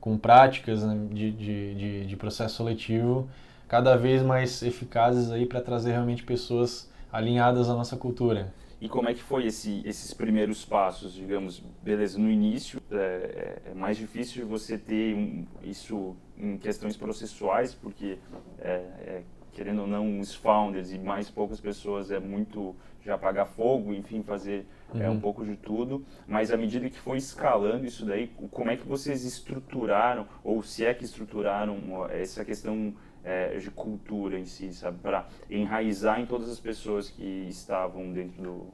[0.00, 3.28] com práticas né, de, de, de, de, processo seletivo
[3.68, 8.52] cada vez mais eficazes aí para trazer realmente pessoas alinhadas à nossa cultura.
[8.80, 13.70] E como é que foi esse, esses primeiros passos, digamos, beleza, no início é, é,
[13.70, 18.18] é mais difícil você ter um, isso em questões processuais, porque
[18.58, 19.22] é, é
[19.54, 24.22] querendo ou não, os founders e mais poucas pessoas é muito já apagar fogo, enfim,
[24.22, 25.02] fazer uhum.
[25.02, 25.20] é, um uhum.
[25.20, 26.04] pouco de tudo.
[26.26, 30.84] Mas à medida que foi escalando isso daí, como é que vocês estruturaram, ou se
[30.84, 31.78] é que estruturaram
[32.10, 34.98] essa questão é, de cultura em si, sabe?
[34.98, 38.66] Para enraizar em todas as pessoas que estavam dentro do.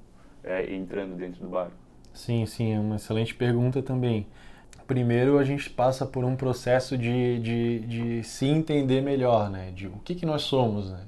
[0.42, 1.70] É, entrando dentro do bar.
[2.14, 4.26] Sim, sim, é uma excelente pergunta também.
[4.90, 9.70] Primeiro, a gente passa por um processo de, de, de se entender melhor, né?
[9.70, 10.98] De o que, que nós somos, né?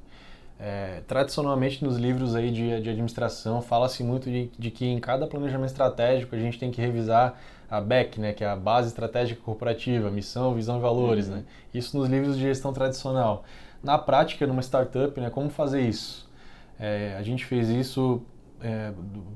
[0.56, 5.26] É, tradicionalmente nos livros aí de, de administração fala-se muito de, de, que em cada
[5.26, 7.36] planejamento estratégico a gente tem que revisar
[7.68, 11.38] a BEC, né, que é a base estratégica corporativa, missão, visão e valores, uhum.
[11.38, 11.44] né?
[11.74, 13.42] Isso nos livros de gestão tradicional.
[13.82, 16.30] Na prática, numa startup, né, como fazer isso?
[16.78, 18.22] É, a gente fez isso
[18.62, 18.92] é,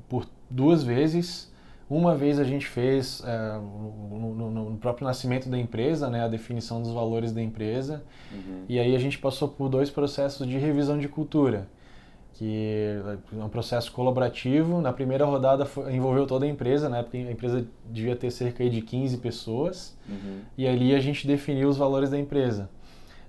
[0.07, 1.51] por duas vezes
[1.89, 6.27] uma vez a gente fez é, no, no, no, próprio nascimento da empresa, né, a
[6.27, 8.63] definição dos valores da empresa, uhum.
[8.67, 11.67] e aí a gente passou por dois processos de revisão de cultura,
[12.33, 12.99] que
[13.31, 14.79] é um processo colaborativo.
[14.79, 18.69] Na primeira rodada foi, envolveu toda a empresa, né, porque a empresa devia ter cerca
[18.69, 20.41] de 15 pessoas, uhum.
[20.57, 22.69] e ali a gente definiu os valores da empresa.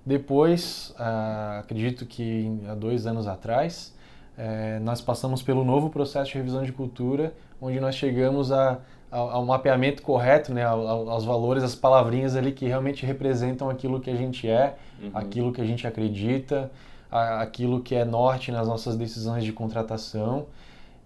[0.04, 3.94] Depois, ah, acredito que há dois anos atrás,
[4.38, 8.78] é, nós passamos pelo novo processo de revisão de cultura, onde nós chegamos a,
[9.10, 14.00] ao, ao mapeamento correto, né, ao, aos valores, as palavrinhas ali que realmente representam aquilo
[14.00, 15.10] que a gente é, uhum.
[15.12, 16.70] aquilo que a gente acredita,
[17.10, 20.46] a, aquilo que é norte nas nossas decisões de contratação.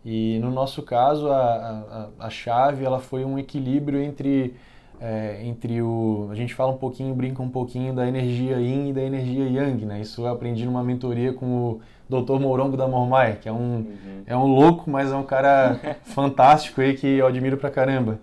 [0.04, 4.54] E no nosso caso, a, a, a chave ela foi um equilíbrio entre
[5.02, 6.28] é, entre o.
[6.30, 9.84] A gente fala um pouquinho, brinca um pouquinho da energia yin e da energia yang,
[9.84, 10.00] né?
[10.00, 11.80] Isso eu aprendi numa mentoria com o
[12.20, 12.38] Dr.
[12.38, 14.22] Mourongo da Mormai, que é um, uhum.
[14.26, 18.20] é um louco, mas é um cara fantástico aí que eu admiro pra caramba.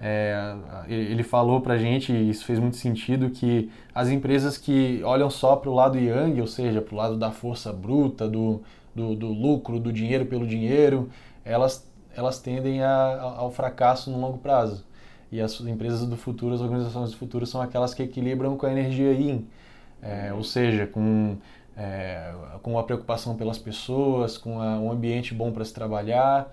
[0.00, 0.54] É,
[0.86, 5.56] ele falou pra gente, e isso fez muito sentido, que as empresas que olham só
[5.56, 8.62] para o lado yang, ou seja, para o lado da força bruta, do,
[8.94, 11.08] do, do, lucro, do dinheiro pelo dinheiro,
[11.44, 14.84] elas, elas tendem a, ao fracasso no longo prazo.
[15.30, 18.72] E as empresas do futuro, as organizações do futuro, são aquelas que equilibram com a
[18.72, 19.46] energia yin,
[20.00, 21.36] é, ou seja, com,
[21.78, 26.52] é, com a preocupação pelas pessoas, com a, um ambiente bom para se trabalhar,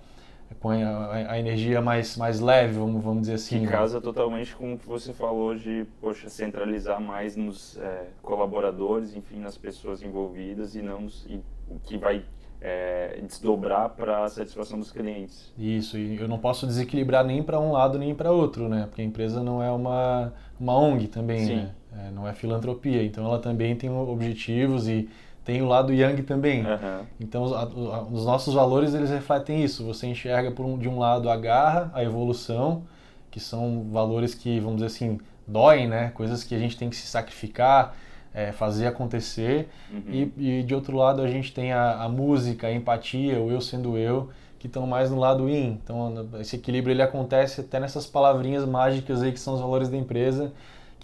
[0.59, 3.59] com a, a, energia mais, mais leve, vamos, vamos dizer assim.
[3.61, 3.71] Que né?
[3.71, 9.39] casa totalmente com o que você falou de, poxa, centralizar mais nos é, colaboradores, enfim,
[9.39, 12.23] nas pessoas envolvidas e não nos, e o que vai
[12.61, 15.51] é, desdobrar para a satisfação dos clientes.
[15.57, 18.85] Isso, e eu não posso desequilibrar nem para um lado nem para outro, né?
[18.88, 21.55] Porque a empresa não é uma, uma ONG também, Sim.
[21.55, 21.75] né?
[21.97, 25.10] É, não é filantropia, então ela também tem objetivos e
[25.43, 26.62] tem o lado yang também.
[26.65, 27.05] Uhum.
[27.19, 27.65] Então os, a,
[28.12, 29.86] os, nossos valores eles refletem isso.
[29.86, 32.84] Você enxerga por um, de um lado a garra, a evolução,
[33.29, 36.12] que são valores que vamos dizer assim doem, né?
[36.15, 37.95] Coisas que a gente tem que se sacrificar
[38.36, 39.69] é, fazer acontecer.
[39.89, 40.03] Uhum.
[40.10, 43.62] E, e, de outro lado a gente tem a, a, música, a empatia, o eu
[43.62, 44.29] sendo eu,
[44.60, 45.79] que estão mais no lado in.
[45.81, 49.95] Então esse equilíbrio ele acontece até nessas palavrinhas mágicas aí que são os valores da
[49.95, 50.51] empresa,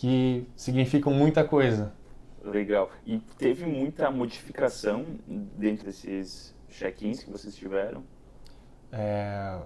[0.01, 1.93] que significam muita coisa.
[2.43, 2.89] Legal.
[3.05, 8.03] E teve muita modificação dentro desses check-ins que vocês tiveram?
[8.91, 9.59] É,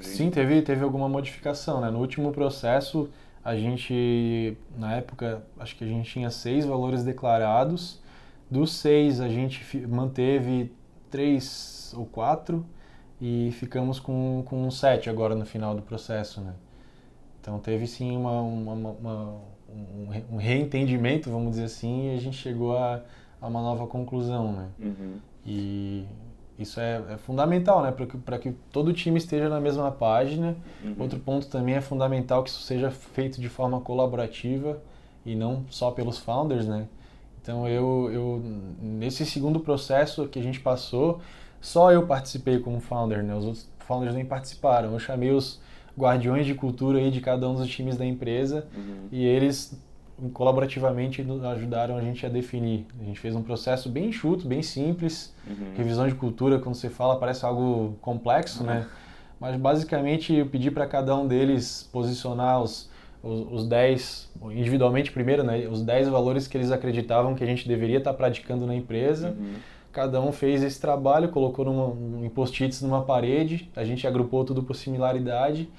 [0.00, 1.80] sim, teve, teve alguma modificação.
[1.80, 1.88] Né?
[1.88, 3.08] No último processo,
[3.44, 8.02] a gente, na época, acho que a gente tinha seis valores declarados.
[8.50, 10.72] Dos seis, a gente manteve
[11.12, 12.66] três ou quatro
[13.20, 16.54] e ficamos com, com sete agora no final do processo, né?
[17.40, 22.36] Então teve sim uma, uma, uma um, um, reentendimento, vamos dizer assim, e a gente
[22.36, 23.02] chegou a,
[23.40, 24.68] a uma nova conclusão, né?
[24.78, 25.14] Uhum.
[25.44, 26.04] E
[26.58, 27.92] isso é, é fundamental, né?
[27.92, 30.56] Para que, que todo time esteja na mesma página.
[30.82, 30.96] Uhum.
[30.98, 34.80] Outro ponto também é fundamental que isso seja feito de forma colaborativa
[35.24, 36.88] e não só pelos founders, né?
[37.42, 38.42] Então eu, eu
[38.80, 41.20] nesse segundo processo que a gente passou,
[41.60, 43.34] só eu participei como founder, né?
[43.34, 44.92] Os outros founders nem participaram.
[44.92, 45.60] Eu chamei os
[45.98, 49.08] guardiões de cultura aí de cada um dos times da empresa uhum.
[49.10, 49.80] e eles
[50.32, 52.86] colaborativamente ajudaram a gente a definir.
[53.00, 55.34] A gente fez um processo bem enxuto, bem simples.
[55.46, 55.74] Uhum.
[55.76, 58.72] Revisão de cultura, quando você fala, parece algo complexo, né?
[58.72, 58.80] uhum.
[58.80, 58.86] né?
[59.38, 62.90] Mas basicamente eu pedi para cada um deles posicionar os,
[63.22, 65.68] os, os 10, individualmente primeiro, né?
[65.68, 69.36] Os 10 valores que eles acreditavam que a gente deveria estar tá praticando na empresa.
[69.38, 69.54] Uhum.
[69.96, 74.62] Cada um fez esse trabalho, colocou numa, em post-its numa parede, a gente agrupou tudo
[74.62, 75.70] por similaridade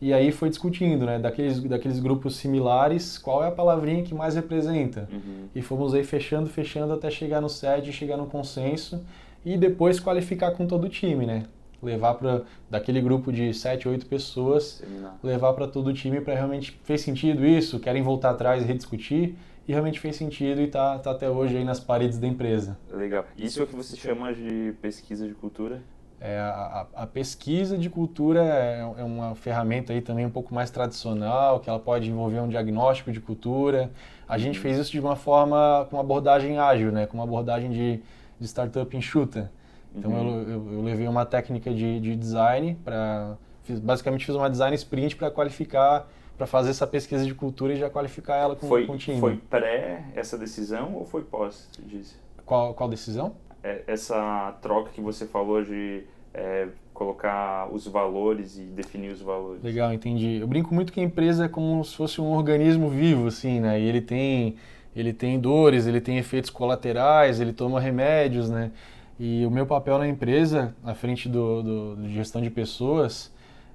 [0.00, 4.34] e aí foi discutindo, né, daqueles, daqueles grupos similares, qual é a palavrinha que mais
[4.34, 5.08] representa.
[5.12, 5.46] Uhum.
[5.54, 9.04] E fomos aí fechando, fechando até chegar no SED, chegar no consenso
[9.46, 11.44] e depois qualificar com todo o time, né?
[11.80, 14.82] Levar para daquele grupo de 7, 8 pessoas,
[15.22, 19.36] levar para todo o time para realmente fez sentido isso, querem voltar atrás e rediscutir
[19.70, 22.76] e realmente fez sentido e tá, tá até hoje aí nas paredes da empresa.
[22.90, 23.24] Legal.
[23.38, 25.80] Isso é o que você chama de pesquisa de cultura?
[26.20, 30.72] É, a, a, pesquisa de cultura é, é, uma ferramenta aí também um pouco mais
[30.72, 33.92] tradicional, que ela pode envolver um diagnóstico de cultura.
[34.28, 37.06] A gente fez isso de uma forma, com uma abordagem ágil, né?
[37.06, 38.02] com uma abordagem de,
[38.40, 39.52] de startup enxuta.
[39.94, 40.40] Então uhum.
[40.40, 43.36] eu, eu, eu, levei uma técnica de, de design para,
[43.84, 46.08] basicamente fiz uma design sprint para qualificar,
[46.40, 48.86] para fazer essa pesquisa de cultura e já qualificar ela com, foi.
[49.20, 52.18] Foi pré essa decisão ou foi pós disso?
[52.46, 53.34] Qual, qual decisão?
[53.62, 59.62] É, essa troca que você falou de é, colocar os valores e definir os valores.
[59.62, 60.38] Legal, entendi.
[60.40, 63.78] Eu brinco muito que a empresa é como se fosse um organismo vivo, assim, né?
[63.78, 64.56] E ele tem,
[64.96, 68.70] ele tem dores, ele tem efeitos colaterais, ele toma remédios, né?
[69.18, 73.30] E o meu papel na empresa, à frente do, do, do gestão de pessoas,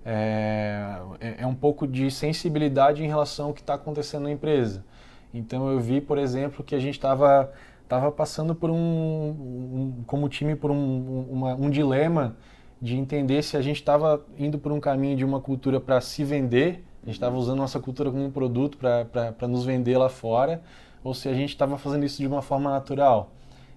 [0.06, 4.86] é, é, é um pouco de sensibilidade em relação ao que está acontecendo na empresa.
[5.34, 7.52] Então eu vi, por exemplo, que a gente estava
[7.86, 12.36] estava passando por um, um, como time, por um, uma, um dilema
[12.82, 16.24] de entender se a gente estava indo por um caminho de uma cultura para se
[16.24, 20.62] vender, a gente estava usando nossa cultura como um produto para nos vender lá fora,
[21.04, 23.32] ou se a gente estava fazendo isso de uma forma natural.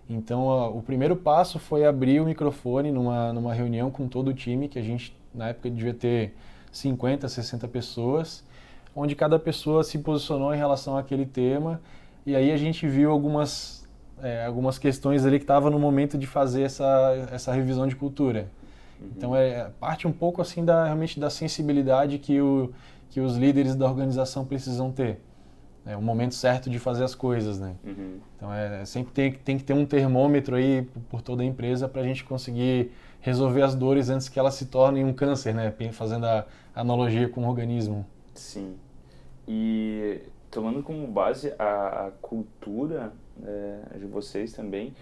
[0.08, 4.66] Então, o primeiro passo foi abrir o microfone numa, numa reunião com todo o time,
[4.66, 6.34] que a gente, na época, devia ter
[6.72, 8.44] 50, 60 pessoas,
[8.94, 11.80] onde cada pessoa se posicionou em relação àquele tema,
[12.26, 13.88] e aí a gente viu algumas,
[14.22, 18.48] é, algumas questões ali que estavam no momento de fazer essa, essa revisão de cultura.
[19.16, 22.72] Então é parte um pouco assim da realmente da sensibilidade que, o,
[23.10, 25.20] que os líderes da organização precisam ter.
[25.86, 27.74] É o momento certo de fazer as coisas, né?
[27.82, 28.18] Uhum.
[28.36, 32.02] Então é sempre tem, tem que ter um termômetro aí por toda a empresa para
[32.02, 35.74] a gente conseguir resolver as dores antes que elas se tornem um câncer, né?
[35.92, 38.06] Fazendo a analogia com o organismo.
[38.34, 38.76] Sim.
[39.46, 44.94] E tomando como base a, a cultura é, de vocês também,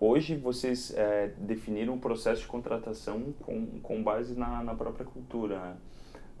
[0.00, 5.76] hoje vocês é, definiram o processo de contratação com, com base na, na própria cultura.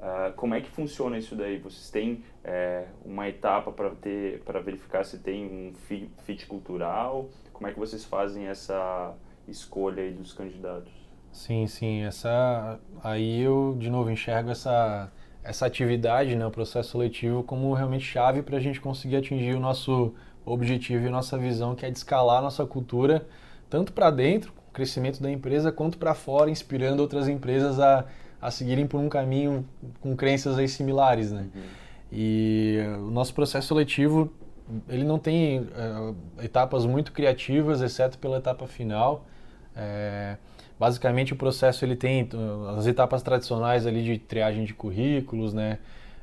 [0.00, 1.58] Ah, como é que funciona isso daí?
[1.58, 7.28] Vocês têm é, uma etapa para ter para verificar se tem um fi- fit cultural?
[7.52, 9.14] Como é que vocês fazem essa
[9.46, 10.92] escolha dos candidatos?
[11.32, 12.02] Sim, sim.
[12.02, 15.10] Essa aí eu de novo enxergo essa
[15.44, 19.60] essa atividade, né, o processo seletivo como realmente chave para a gente conseguir atingir o
[19.60, 20.14] nosso
[20.46, 23.26] objetivo e nossa visão, que é de escalar a nossa cultura
[23.68, 28.04] tanto para dentro, com o crescimento da empresa, quanto para fora, inspirando outras empresas a,
[28.40, 29.66] a seguirem por um caminho
[30.00, 31.48] com crenças aí similares, né?
[32.12, 34.30] E eh, o nosso processo seletivo
[34.88, 39.24] ele não tem eh, etapas muito criativas, exceto pela etapa final.
[39.74, 40.36] É,
[40.82, 45.78] basicamente o processo ele tem uh, as etapas tradicionais ali de triagem de currículos, né?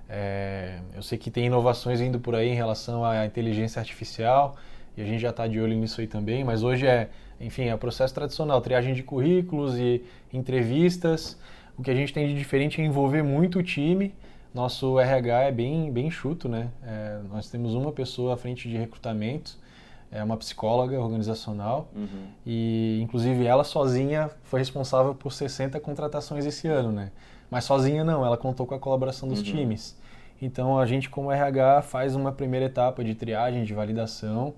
[0.09, 4.57] É, eu sei que tem inovações indo por aí em relação à inteligência artificial
[4.97, 7.75] e a gente já está de olho nisso aí também, mas hoje é, enfim, é
[7.75, 11.39] o processo tradicional, triagem de currículos e entrevistas.
[11.77, 14.13] O que a gente tem de diferente é envolver muito o time.
[14.53, 16.67] Nosso RH é bem, bem enxuto, né?
[16.83, 19.57] É, nós temos uma pessoa à frente de recrutamento,
[20.11, 22.27] é uma psicóloga organizacional Uhum.
[22.45, 27.11] e inclusive ela sozinha foi responsável por 60 contratações esse ano, né?
[27.51, 29.45] Mas sozinha não, ela contou com a colaboração dos Uhum.
[29.45, 29.97] times.
[30.41, 34.53] Então a gente como RH faz uma primeira etapa de triagem, de validação.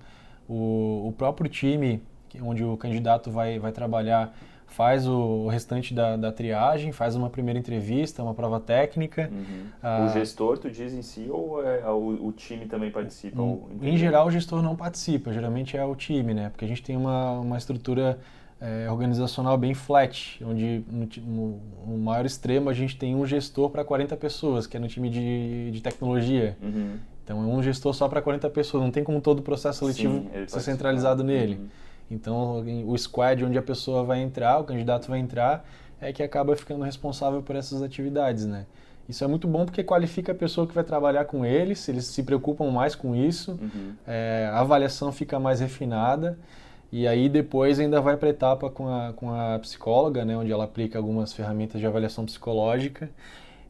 [0.48, 2.02] O, o próprio time
[2.40, 4.34] onde o candidato vai, vai trabalhar
[4.72, 9.30] faz o, restante da, da triagem, faz uma primeira entrevista, uma prova técnica.
[9.30, 9.66] Uhum.
[9.82, 10.06] Ah.
[10.08, 13.40] O gestor, tu diz em si, ou é, o, o time também participa?
[13.40, 16.48] ou- Em geral, o gestor não participa, geralmente é o time, né?
[16.50, 18.18] Porque a gente tem uma, uma estrutura
[18.60, 23.68] eh, organizacional bem flat, onde no, no- no maior extremo a gente tem um gestor
[23.70, 26.56] para 40 pessoas, que é no time de, de tecnologia.
[26.62, 26.96] Uhum.
[27.24, 30.26] Então é um gestor só para 40 pessoas, não tem como todo o processo seletivo
[30.32, 31.54] Sim, ser centralizado nele.
[31.56, 31.68] Uhum.
[32.12, 35.64] Então, o squad onde a pessoa vai entrar, o candidato vai entrar,
[36.00, 38.66] é que acaba ficando responsável por essas atividades, né?
[39.08, 42.22] Isso é muito bom porque qualifica a pessoa que vai trabalhar com eles, eles se
[42.22, 43.94] preocupam mais com isso, Uhum.
[44.06, 46.38] é, a avaliação fica mais refinada
[46.92, 50.52] e aí depois ainda vai para a etapa com a, com a psicóloga, né, onde
[50.52, 53.08] ela aplica algumas ferramentas de avaliação psicológica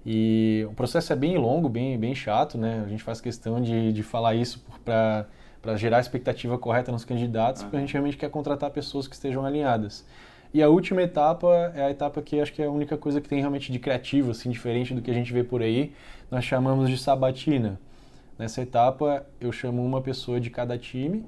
[0.04, 2.82] e o processo é bem longo, bem, bem chato, né?
[2.84, 5.26] A gente faz questão de, de falar isso para
[5.62, 9.14] para gerar a expectativa correta nos candidatos, porque a gente realmente quer contratar pessoas que
[9.14, 10.04] estejam alinhadas.
[10.52, 13.28] E a última etapa é a etapa que acho que é a única coisa que
[13.28, 15.94] tem realmente de criativo, assim, diferente do que a gente vê por aí.
[16.30, 17.80] Nós chamamos de sabatina.
[18.38, 21.24] Nessa etapa, eu chamo uma pessoa de cada time,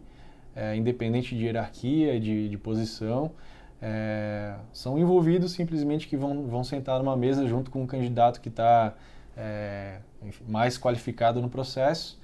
[0.55, 3.31] é, independente de hierarquia, de, de posição.
[3.81, 8.49] É, são envolvidos simplesmente que vão, vão sentar numa mesa junto com um candidato que
[8.49, 8.95] está
[9.37, 9.99] é,
[10.47, 12.19] mais qualificado no processo.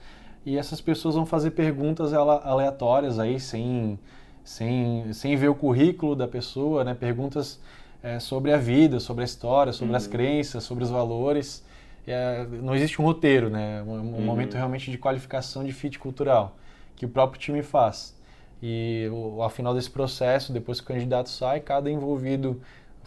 [0.45, 3.99] E essas pessoas vão fazer perguntas aleatórias aí, sem,
[4.43, 6.95] sem, sem ver o currículo da pessoa, né?
[6.95, 7.61] Perguntas
[8.03, 10.13] é, sobre a vida, sobre a história, sobre as Uhum.
[10.13, 11.63] crenças, sobre os valores.
[12.07, 13.83] É, não existe um roteiro, né?
[13.83, 14.23] Um, um Uhum.
[14.23, 16.57] momento realmente de qualificação de fit cultural,
[16.97, 18.17] que o próprio time faz.
[18.63, 22.61] E o, ao final desse processo, depois que o candidato sai, cada envolvido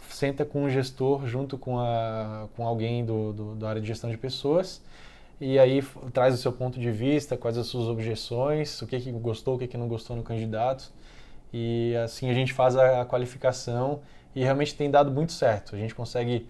[0.08, 4.08] senta com um gestor junto com, a, com alguém do, do, da área de gestão
[4.10, 4.80] de pessoas
[5.40, 9.12] e aí traz o seu ponto de vista, quais as suas objeções, o que, que
[9.12, 10.92] gostou, o que, que não gostou no candidato.
[11.52, 14.00] E assim a gente faz a, a qualificação
[14.34, 15.76] e realmente tem dado muito certo.
[15.76, 16.48] A gente consegue.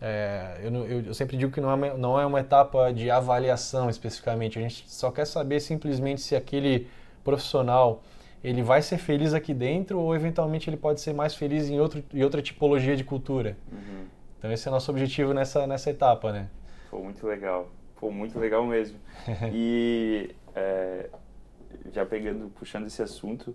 [0.00, 3.10] é, eu, eu- eu sempre digo que não é, uma, não é uma etapa de
[3.10, 6.88] avaliação especificamente, a gente só quer saber simplesmente se aquele
[7.24, 8.02] profissional
[8.44, 12.04] ele vai ser feliz aqui dentro ou eventualmente ele pode ser mais feliz em, outro,
[12.14, 13.56] em outra tipologia de cultura.
[13.70, 14.10] Uhum.
[14.38, 16.48] Então esse é o nosso objetivo nessa, nessa etapa, né?
[16.90, 17.75] Pô, muito legal.
[17.96, 18.98] Pô, muito legal mesmo.
[19.52, 21.08] E é,
[21.92, 23.54] já pegando, puxando esse assunto,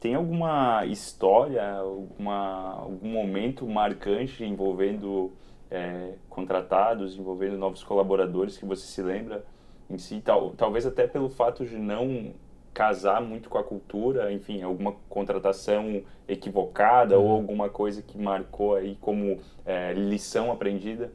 [0.00, 5.32] tem alguma história, alguma, algum momento marcante envolvendo
[5.70, 9.44] é, contratados, envolvendo novos colaboradores que você se lembra
[9.90, 10.20] em si?
[10.20, 12.32] Tal, talvez até pelo fato de não
[12.72, 17.32] casar muito com a cultura, enfim, alguma contratação equivocada ou Uhum.
[17.32, 21.12] alguma coisa que marcou aí como é, lição aprendida?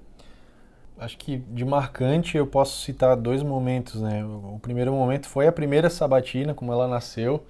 [1.00, 4.24] Acho que de marcante eu posso citar dois momentos, né?
[4.24, 7.46] O primeiro momento foi a primeira sabatina, como ela nasceu.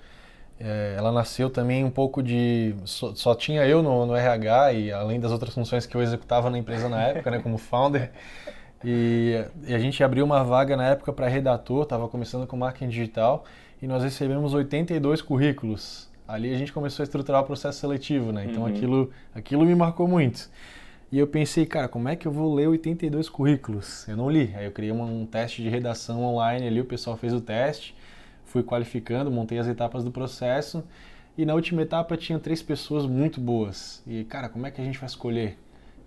[0.59, 2.75] É, ela nasceu também um pouco de.
[2.85, 6.49] Só, só tinha eu no, no, RH e além das outras funções que eu executava
[6.49, 8.11] na empresa na época, né, como founder.
[8.83, 12.89] E, e a gente abriu uma vaga na época para redator, estava começando com marketing
[12.89, 13.45] digital
[13.81, 16.09] e nós recebemos 82 currículos.
[16.27, 18.45] Ali a gente começou a estruturar o processo seletivo, né?
[18.45, 18.69] Então uhum.
[18.69, 20.49] aquilo, aquilo me marcou muito.
[21.11, 24.07] E eu pensei, cara, como é que eu vou ler 82 currículos?
[24.07, 24.53] Eu não li.
[24.55, 27.95] Aí eu criei um, um teste de redação online ali, o pessoal fez o teste,
[28.45, 30.83] fui qualificando, montei as etapas do processo.
[31.35, 34.03] E na última etapa tinha três pessoas muito boas.
[34.05, 35.57] E, cara, como é que a gente vai escolher?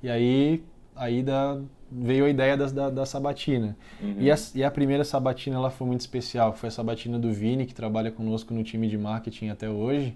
[0.03, 0.63] E aí,
[0.95, 1.59] aí da,
[1.91, 3.77] veio a ideia da, da, da sabatina.
[4.01, 4.17] Uhum.
[4.19, 6.53] E, a, e, a, primeira sabatina ela foi muito especial.
[6.53, 10.15] Foi a sabatina do Vini, que trabalha conosco no time de marketing até hoje.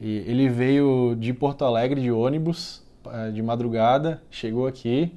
[0.00, 2.87] E ele veio de Porto Alegre de ônibus
[3.32, 5.12] de madrugada, chegou aqui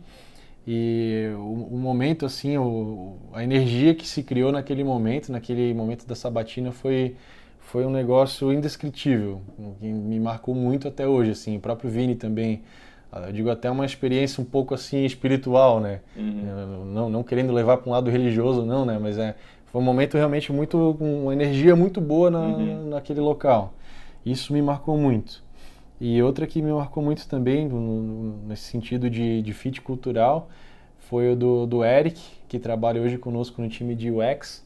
[0.68, 6.06] e o, o momento assim, o, a energia que se criou naquele momento, naquele momento
[6.06, 7.16] da sabatina foi
[7.60, 9.42] foi um negócio indescritível,
[9.80, 12.64] que me marcou muito até hoje assim, o próprio Vini também
[13.12, 16.00] ah, eu digo até uma experiência um pouco assim espiritual, né?
[16.16, 16.86] Uhum.
[16.86, 18.98] Não, não querendo levar para um lado religioso, não, né?
[19.02, 22.90] Mas é, foi um momento realmente muito com uma energia muito boa na, uhum.
[22.90, 23.74] naquele local.
[24.26, 25.44] Isso me marcou muito.
[26.04, 30.50] E outra que me marcou muito também, no, nesse sentido de, de fit cultural,
[30.98, 34.66] foi o do, do Eric, que trabalha hoje conosco no time de UX.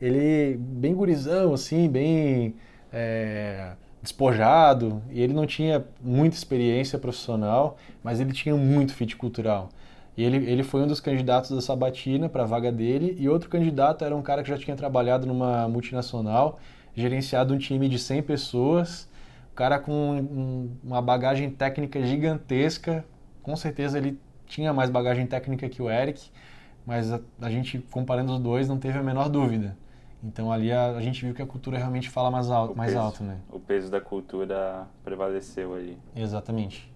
[0.00, 2.54] Ele, bem gurizão, assim, bem
[2.92, 9.70] é, despojado, e ele não tinha muita experiência profissional, mas ele tinha muito fit cultural.
[10.16, 13.50] E ele, ele foi um dos candidatos da Sabatina para a vaga dele, e outro
[13.50, 16.60] candidato era um cara que já tinha trabalhado numa multinacional,
[16.94, 19.08] gerenciado um time de 100 pessoas,
[19.56, 23.04] cara com um, uma bagagem técnica gigantesca,
[23.42, 26.30] com certeza ele tinha mais bagagem técnica que o Eric,
[26.84, 29.76] mas a, a gente, comparando os dois, não teve a menor dúvida.
[30.22, 33.24] Então ali a, a gente viu que a cultura realmente fala mais alto, mais alto,
[33.24, 33.38] né?
[33.50, 35.96] O peso da cultura prevaleceu aí.
[36.14, 36.92] Exatamente.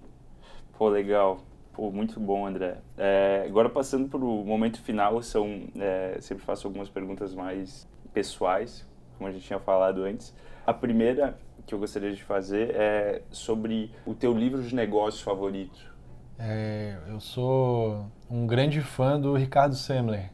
[0.76, 1.40] Pô, legal.
[1.72, 2.78] Pô, muito bom, André.
[2.98, 8.86] É, agora passando para o momento final, são é, sempre faço algumas perguntas mais pessoais,
[9.16, 10.34] como a gente tinha falado antes.
[10.66, 11.38] A primeira
[11.70, 15.78] que eu gostaria de fazer é sobre o teu livro de negócios favorito.
[16.36, 20.32] É, eu sou um grande fã do Ricardo Semler.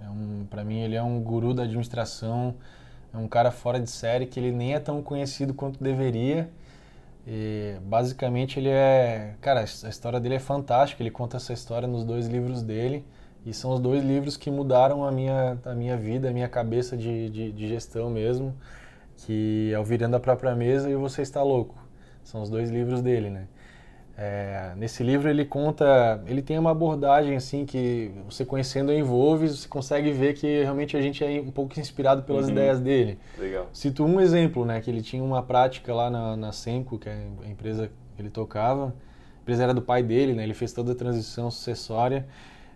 [0.00, 2.54] É um, para mim ele é um guru da administração,
[3.12, 6.48] é um cara fora de série que ele nem é tão conhecido quanto deveria.
[7.26, 11.02] E basicamente ele é, cara, a história dele é fantástica.
[11.02, 13.04] Ele conta essa história nos dois livros dele
[13.44, 16.96] e são os dois livros que mudaram a minha, a minha vida, a minha cabeça
[16.96, 18.54] de, de, de gestão mesmo
[19.16, 21.76] que é o Virando a Própria Mesa e Você Está Louco.
[22.22, 23.46] São os dois livros dele, né?
[24.16, 29.60] É, nesse livro ele conta, ele tem uma abordagem assim que você conhecendo a Envolves,
[29.60, 32.52] você consegue ver que realmente a gente é um pouco inspirado pelas uhum.
[32.52, 33.18] ideias dele.
[33.38, 33.68] Legal.
[33.72, 37.26] Cito um exemplo, né, que ele tinha uma prática lá na, na Senco, que é
[37.42, 38.94] a empresa que ele tocava,
[39.38, 42.26] a empresa era do pai dele, né, ele fez toda a transição sucessória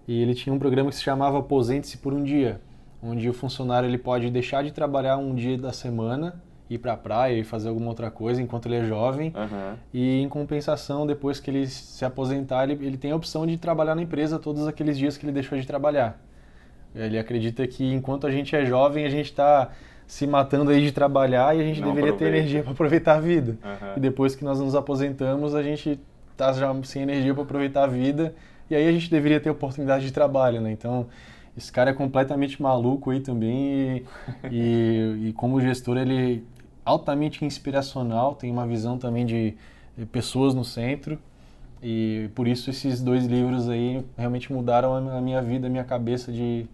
[0.09, 2.61] e ele tinha um programa que se chamava Aposente-se por um Dia
[3.03, 6.97] onde o funcionário ele pode deixar de trabalhar um dia da semana ir para a
[6.97, 9.77] praia e fazer alguma outra coisa enquanto ele é jovem uhum.
[9.95, 13.95] e em compensação depois que ele se aposentar ele, ele tem a opção de trabalhar
[13.95, 16.21] na empresa todos aqueles dias que ele deixou de trabalhar
[16.95, 19.71] ele acredita que enquanto a gente é jovem a gente está
[20.07, 22.33] se matando aí de trabalhar e a gente Não deveria aproveita.
[22.33, 23.93] ter energia para aproveitar a vida uhum.
[23.97, 26.01] e depois que nós nos aposentamos a gente
[26.33, 28.35] está já sem energia para aproveitar a vida
[28.69, 31.07] e aí a gente deveria ter oportunidade de trabalho né então
[31.57, 34.05] esse cara é completamente maluco aí também e,
[34.51, 39.55] e, e como gestor ele é altamente inspiracional, tem uma visão também de,
[40.13, 41.19] pessoas no centro
[41.83, 46.31] e por isso esses dois livros aí realmente mudaram a, minha vida, a minha cabeça
[46.31, 46.67] de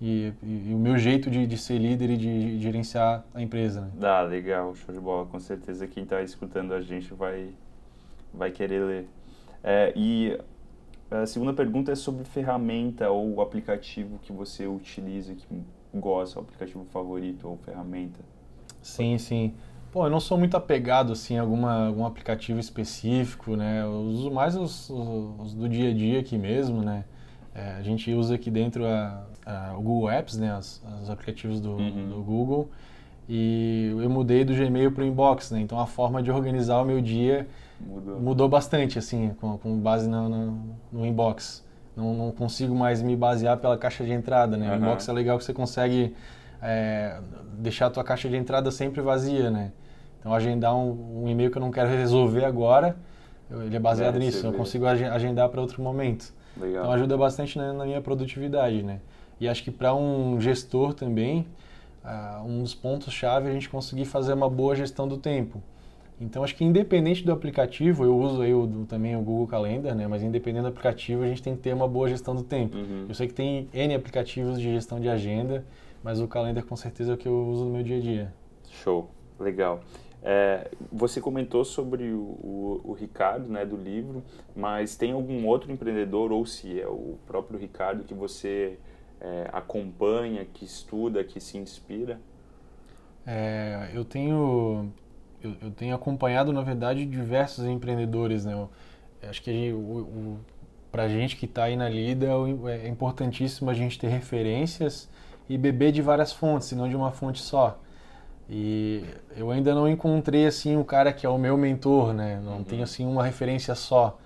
[0.00, 3.42] e, e, e, o meu jeito de, de ser líder e de, de, gerenciar a
[3.42, 3.82] empresa.
[3.82, 3.90] Né?
[4.00, 5.26] Ah, legal, show de bola.
[5.26, 7.50] Com certeza quem está escutando a gente vai,
[8.32, 9.08] vai querer ler.
[9.62, 10.38] É, e
[11.10, 15.44] a segunda pergunta é sobre ferramenta ou aplicativo que você utiliza, que
[15.92, 18.20] gosta, o aplicativo favorito ou ferramenta.
[18.80, 19.54] Sim, sim.
[19.92, 23.82] Pô, eu não sou muito apegado assim a alguma, algum aplicativo específico, né?
[23.82, 27.04] Eu uso mais os, os do dia a dia aqui mesmo, né?
[27.52, 30.56] É, a gente usa aqui dentro a, a, o Google Apps, né?
[30.56, 32.08] Os, os aplicativos do, uhum.
[32.08, 32.70] do Google.
[33.28, 35.60] E eu mudei do Gmail para o Inbox, né?
[35.60, 37.48] Então a forma de organizar o meu dia
[37.80, 38.20] Mudou.
[38.20, 41.64] Mudou bastante, assim, com, com base no, no, no inbox.
[41.96, 44.68] Não, não, consigo mais me basear pela caixa de entrada, né?
[44.68, 44.74] Uhum.
[44.74, 46.14] O inbox é legal que você consegue
[46.62, 47.18] é,
[47.58, 49.72] deixar a tua caixa de entrada sempre vazia, né?
[50.18, 52.96] Então, agendar um, um e-mail que eu não quero resolver agora,
[53.50, 54.46] eu, ele é baseado é, nisso.
[54.46, 56.32] Eu consigo agendar para outro momento.
[56.56, 56.82] Legal.
[56.82, 59.00] Então ajuda bastante na, na minha produtividade, né?
[59.40, 61.46] E acho que para um gestor também,
[62.04, 65.62] uh, um dos pontos-chave é a gente conseguir fazer uma boa gestão do tempo.
[66.20, 70.06] Então acho que independente do aplicativo, eu uso aí o, também o Google Calendar, né?
[70.06, 72.76] Mas independente do aplicativo, a gente tem que ter uma boa gestão do tempo.
[72.76, 73.06] Uhum.
[73.08, 75.64] Eu sei que tem N aplicativos de gestão de agenda,
[76.04, 78.34] mas o Calendar com certeza é o que eu uso no meu dia a dia.
[78.68, 79.80] Show, legal.
[80.22, 84.22] É, você comentou sobre o, o, o, Ricardo, né, do livro,
[84.54, 88.78] mas tem algum outro empreendedor, ou se é o próprio Ricardo, que você
[89.18, 92.20] é, acompanha, que estuda, que se inspira?
[93.26, 94.92] É, eu tenho
[95.42, 98.52] eu, eu, tenho acompanhado, na verdade, diversos empreendedores, né?
[98.52, 98.70] Eu,
[99.28, 99.74] acho que
[100.90, 102.26] para a gente que está aí na lida
[102.68, 105.08] é importantíssimo a gente ter referências
[105.48, 107.78] e beber de várias fontes, e não de uma fonte só.
[108.48, 109.04] E
[109.36, 112.40] eu ainda não encontrei assim um cara que é o meu mentor, né?
[112.44, 112.64] Não uhum.
[112.64, 114.18] tenho assim uma referência só.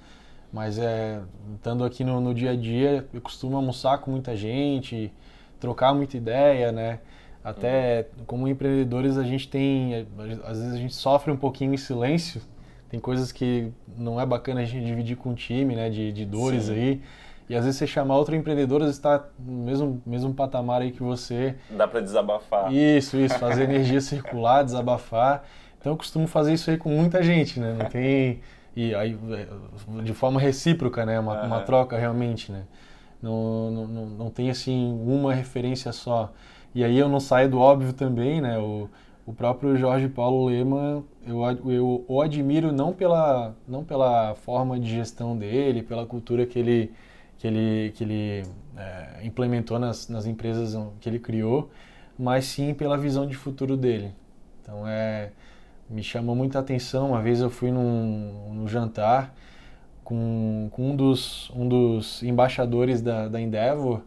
[0.51, 1.21] Mas é,
[1.57, 5.13] estando aqui no, no, dia a dia, eu costumo almoçar com muita gente,
[5.61, 7.01] trocar muita ideia, né?
[7.45, 8.25] Até uhum.
[8.25, 10.07] como empreendedores a gente tem,
[10.45, 12.41] às vezes a gente sofre um pouquinho em silêncio.
[12.89, 15.91] Tem coisas que não é bacana a gente dividir com o time, né?
[15.91, 16.73] De, de dores Sim.
[16.73, 17.03] aí.
[17.49, 20.91] E às vezes você chamar outro empreendedor, às vezes está no mesmo, mesmo patamar aí
[20.91, 21.57] que você.
[21.69, 22.73] Dá para desabafar.
[22.73, 25.45] Isso, isso, fazer energia circular, desabafar.
[25.79, 27.77] Então eu costumo fazer isso aí com muita gente, né?
[27.79, 28.41] Não tem.
[28.75, 29.19] E aí,
[30.03, 31.21] de forma recíproca, né?
[31.21, 31.47] Uma, uhum.
[31.47, 32.63] uma troca realmente, né?
[33.23, 36.33] Não, não, não, não tem assim uma referência só.
[36.75, 38.59] E aí eu não saio do óbvio também, né?
[38.59, 38.89] O,
[39.27, 44.91] o próprio Jorge Paulo Lema, eu, eu o admiro não pela, não pela forma de
[44.91, 46.93] gestão dele, pela cultura que ele,
[47.39, 48.43] que ele, que ele
[48.77, 51.71] é, implementou nas, nas empresas que ele criou,
[52.19, 54.13] mas sim pela visão de futuro dele.
[54.63, 55.31] Então é
[55.89, 57.11] me chamou muita atenção.
[57.11, 59.35] Uma vez eu fui num, num jantar
[60.03, 64.01] com, com um, dos, um dos embaixadores da, da Endeavor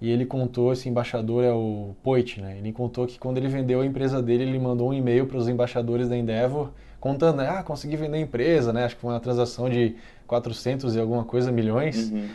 [0.00, 2.58] e ele contou, esse embaixador é o Poit, né?
[2.58, 5.48] Ele contou que quando ele vendeu a empresa dele, ele mandou um e-mail para os
[5.48, 6.70] embaixadores da Endeavor
[7.04, 7.48] contando, né?
[7.50, 8.84] ah, consegui vender a empresa, né?
[8.84, 9.94] Acho que foi uma transação de
[10.26, 12.10] 400 e alguma coisa milhões.
[12.10, 12.28] Uhum.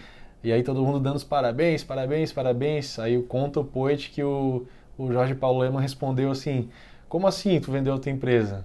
[0.43, 2.99] E aí todo mundo dando os parabéns, parabéns, parabéns.
[2.99, 6.69] Aí conta o Poit que o, o Jorge Paulo Lema respondeu assim,
[7.07, 8.63] como assim tu vendeu a tua empresa?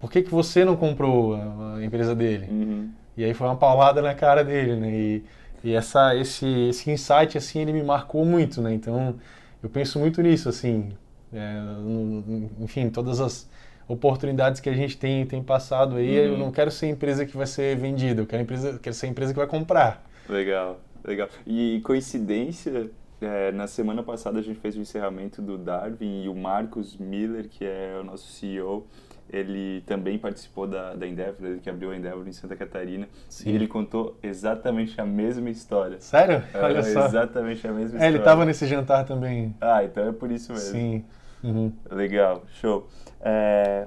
[0.00, 2.46] Por que, que você não comprou a, a empresa dele?
[2.50, 2.88] Uhum.
[3.14, 4.90] E aí foi uma paulada na cara dele, né?
[4.90, 5.24] E,
[5.62, 8.72] e essa, esse, esse insight, assim, ele me marcou muito, né?
[8.72, 9.16] Então,
[9.62, 10.90] eu penso muito nisso, assim.
[11.32, 13.48] É, no, enfim, todas as
[13.86, 16.32] oportunidades que a gente tem, tem passado aí, uhum.
[16.32, 19.32] eu não quero ser empresa que vai ser vendida, eu quero, empresa, quero ser empresa
[19.32, 20.04] que vai comprar.
[20.28, 21.28] Legal, legal.
[21.46, 22.90] E coincidência,
[23.20, 27.48] é, na semana passada a gente fez o encerramento do Darwin e o Marcos Miller,
[27.48, 28.86] que é o nosso CEO,
[29.30, 33.08] ele também participou da, da Endeavor, ele que abriu a Endeavor em Santa Catarina.
[33.28, 33.50] Sim.
[33.50, 36.00] E ele contou exatamente a mesma história.
[36.00, 36.42] Sério?
[36.54, 37.06] É, Olha só.
[37.06, 38.06] Exatamente a mesma é, história.
[38.06, 39.54] ele estava nesse jantar também.
[39.60, 40.70] Ah, então é por isso mesmo.
[40.70, 41.04] Sim.
[41.42, 41.72] Uhum.
[41.90, 42.88] Legal, show.
[43.20, 43.86] É,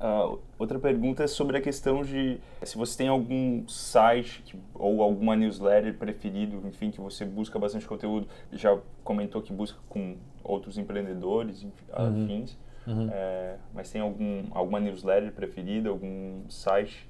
[0.00, 5.02] uh, outra pergunta é sobre a questão de se você tem algum site que, ou
[5.02, 8.28] alguma newsletter preferido, enfim, que você busca bastante conteúdo.
[8.52, 12.24] Já comentou que busca com outros empreendedores, enfim, uhum.
[12.24, 12.56] afins.
[12.88, 13.08] Uhum.
[13.12, 17.06] É, mas tem algum, alguma newsletter preferida, algum site?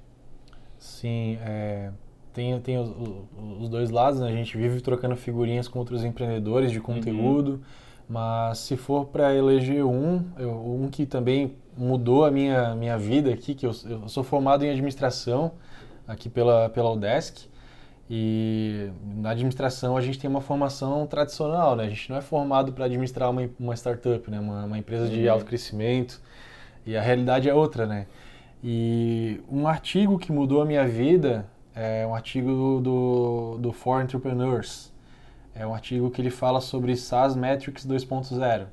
[0.77, 1.93] Sim, é,
[2.33, 2.91] tem, tem os,
[3.61, 4.29] os, dois lados, né?
[4.29, 7.61] A gente vive trocando figurinhas com outros empreendedores de conteúdo, uhum.
[8.09, 13.33] mas se for para eleger um, eu, um que também mudou a minha, minha vida
[13.33, 15.53] aqui, que eu, eu sou formado em administração
[16.09, 17.49] aqui pela, pela UDESC,
[18.11, 21.85] e na administração a gente tem uma formação tradicional, né?
[21.85, 24.41] A gente não é formado para administrar uma, uma startup, né?
[24.41, 25.33] Uma, uma empresa de uhum.
[25.33, 26.21] alto crescimento.
[26.87, 28.07] E a realidade é outra, né?
[28.65, 34.91] E um artigo que mudou a minha vida é um artigo do, do For Entrepreneurs.
[35.55, 38.67] É um artigo que ele fala sobre SaaS Metrics 2.0.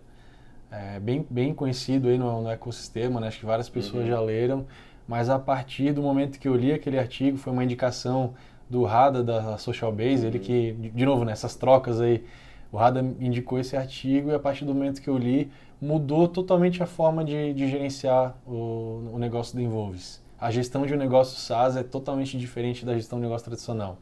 [0.72, 3.28] É bem, bem conhecido aí no, no ecossistema, né?
[3.28, 4.10] Acho que várias pessoas uhum.
[4.10, 4.66] já leram.
[5.06, 8.34] Mas a partir do momento que eu li aquele artigo, foi uma indicação
[8.70, 10.28] do Rada da Social Base, uhum.
[10.28, 12.24] ele que, de novo, nessas trocas aí,
[12.72, 16.82] o Rada indicou esse artigo e a partir do momento que eu li, mudou totalmente
[16.82, 20.24] a forma de, de gerenciar o, o negócio do Involves.
[20.40, 23.98] A gestão de um negócio SaaS é totalmente diferente da gestão de um negócio tradicional.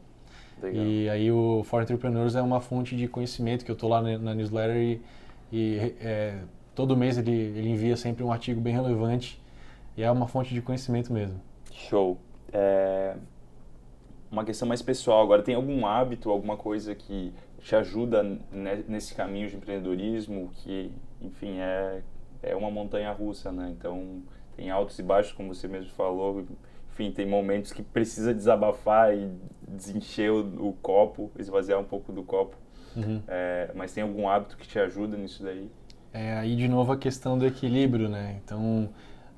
[0.62, 0.86] Legal.
[0.86, 4.18] E aí o For Entrepreneurs é uma fonte de conhecimento que eu estou lá na,
[4.18, 5.02] na, newsletter e,
[5.52, 6.38] e é,
[6.74, 9.42] todo mês ele, ele envia sempre um artigo bem relevante
[9.98, 11.40] e é uma fonte de conhecimento mesmo.
[11.72, 12.18] Show.
[12.52, 13.16] É,
[14.34, 15.44] uma questão mais pessoal agora.
[15.44, 17.32] Tem algum hábito, alguma coisa que
[17.62, 18.24] te ajuda
[18.88, 22.02] nesse caminho de empreendedorismo que, enfim, é,
[22.42, 23.74] é uma montanha russa, né?
[23.78, 24.24] Então,
[24.58, 26.44] tem altos e baixos, como você mesmo falou.
[26.92, 29.32] Enfim, tem momentos que precisa desabafar e
[29.68, 32.58] desencher o, o copo, esvaziar um pouco do copo.
[32.96, 33.22] Uhum.
[33.28, 35.70] É, mas tem algum hábito que te ajuda nisso daí?
[36.12, 38.40] É aí de novo a questão do equilíbrio, né?
[38.44, 38.90] Então,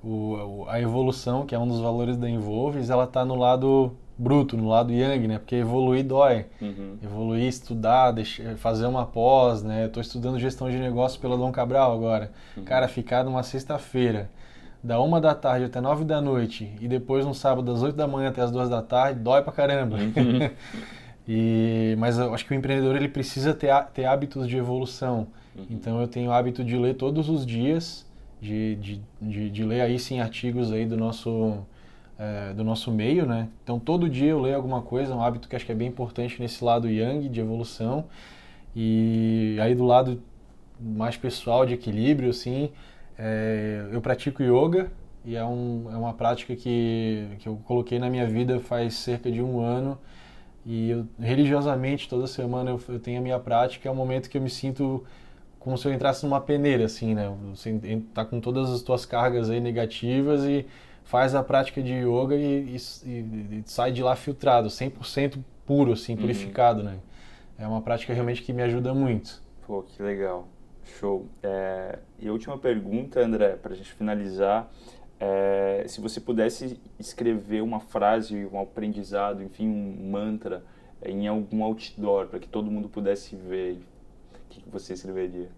[0.03, 4.55] o, a evolução, que é um dos valores da Envolves, ela tá no lado bruto,
[4.57, 5.37] no lado yang, né?
[5.39, 6.45] Porque evoluir dói.
[6.61, 6.97] Uhum.
[7.03, 9.87] Evoluir, estudar, deixar- fazer uma pós, né?
[9.87, 12.31] Tô estudando gestão de negócio pela Dom Cabral agora.
[12.65, 14.29] Cara, ficar numa sexta-feira,
[14.83, 18.07] da uma da tarde até nove da noite, e depois no sábado das oito da
[18.07, 19.97] manhã até as duas da tarde, dói pra caramba.
[21.27, 25.27] E, mas eu acho que o empreendedor ele precisa ter, ter hábitos de evolução.
[25.69, 28.05] Então eu tenho o hábito de ler todos os dias,
[28.41, 31.57] de, de, de, de ler aí sim artigos aí do nosso,
[32.17, 33.49] eh, do nosso meio, né?
[33.63, 36.41] Então todo dia eu leio alguma coisa, um hábito que acho que é bem importante
[36.41, 38.05] nesse lado yang de evolução.
[38.75, 40.21] E aí do lado
[40.79, 42.71] mais pessoal de equilíbrio, assim,
[43.17, 44.91] eh, eu pratico yoga
[45.25, 49.31] e é, um, é uma prática que, que eu coloquei na minha vida faz cerca
[49.31, 49.97] de um ano.
[50.65, 54.37] E eu, religiosamente, toda semana eu, eu tenho a minha prática, é um momento que
[54.37, 55.03] eu me sinto
[55.59, 57.31] como se eu entrasse numa peneira, assim, né?
[57.55, 60.65] Você tá com todas as tuas cargas aí negativas e
[61.05, 66.15] faz a prática de yoga e, e- e- sai de lá filtrado, 100% puro, assim,
[66.17, 66.99] purificado, né?
[67.57, 69.41] É uma prática realmente que me ajuda muito.
[69.65, 70.47] Pô, que legal.
[70.99, 71.25] Show.
[71.41, 74.69] É, e a última pergunta, André, para a gente finalizar.
[75.19, 80.61] é, se você pudesse escrever uma frase, um aprendizado, enfim, um mantra
[81.01, 83.79] é, em algum outdoor para que todo mundo pudesse ver,
[84.33, 85.49] o que você escreveria?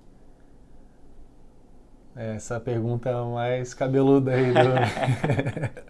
[2.17, 4.59] Essa pergunta mais cabeluda aí do...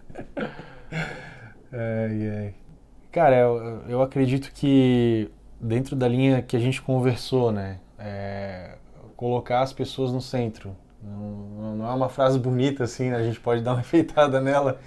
[1.70, 2.54] Ai, ai.
[3.12, 7.78] Cara, eu, eu acredito que dentro da linha que a gente conversou, né?
[7.98, 8.76] é,
[9.16, 10.74] colocar as pessoas no centro.
[11.02, 13.16] Não, não é uma frase bonita assim, né?
[13.16, 14.80] a gente pode dar uma enfeitada nela,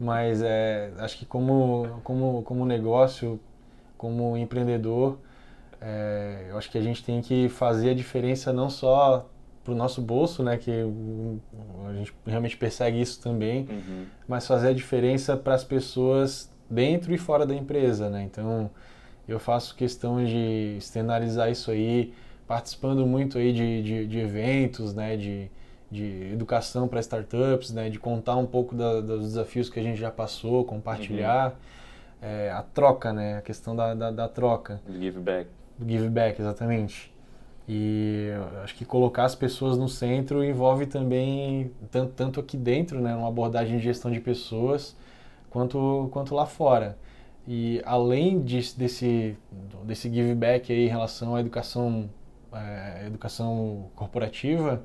[0.00, 3.38] mas é, acho que como, como, como negócio,
[3.96, 5.18] como empreendedor,
[5.80, 9.28] é, eu acho que a gente tem que fazer a diferença não só
[9.66, 10.56] para o nosso bolso, né?
[10.56, 10.70] Que
[11.88, 14.04] a gente realmente persegue isso também, Uhum.
[14.26, 18.22] mas fazer a diferença para as pessoas dentro e fora da empresa, né?
[18.22, 18.70] Então,
[19.28, 22.14] eu faço questão de externalizar isso aí,
[22.46, 25.16] participando muito aí de, de, de eventos, né?
[25.16, 25.50] De,
[25.90, 27.90] de educação para startups, né?
[27.90, 31.58] De contar um pouco da- dos desafios que a gente já passou, compartilhar.
[32.22, 33.36] É, a troca, né?
[33.38, 34.80] A questão da, da, da troca.
[34.88, 35.50] Give back.
[35.78, 37.12] Do give back, exatamente.
[37.68, 38.28] E
[38.62, 43.28] acho que colocar as pessoas no centro envolve também, tanto, tanto aqui dentro, né, uma
[43.28, 44.96] abordagem de gestão de pessoas,
[45.50, 46.96] quanto, quanto lá fora.
[47.46, 49.36] E além disso, desse,
[49.84, 52.08] desse give back aí em relação à educação,
[52.52, 54.82] eh, educação corporativa,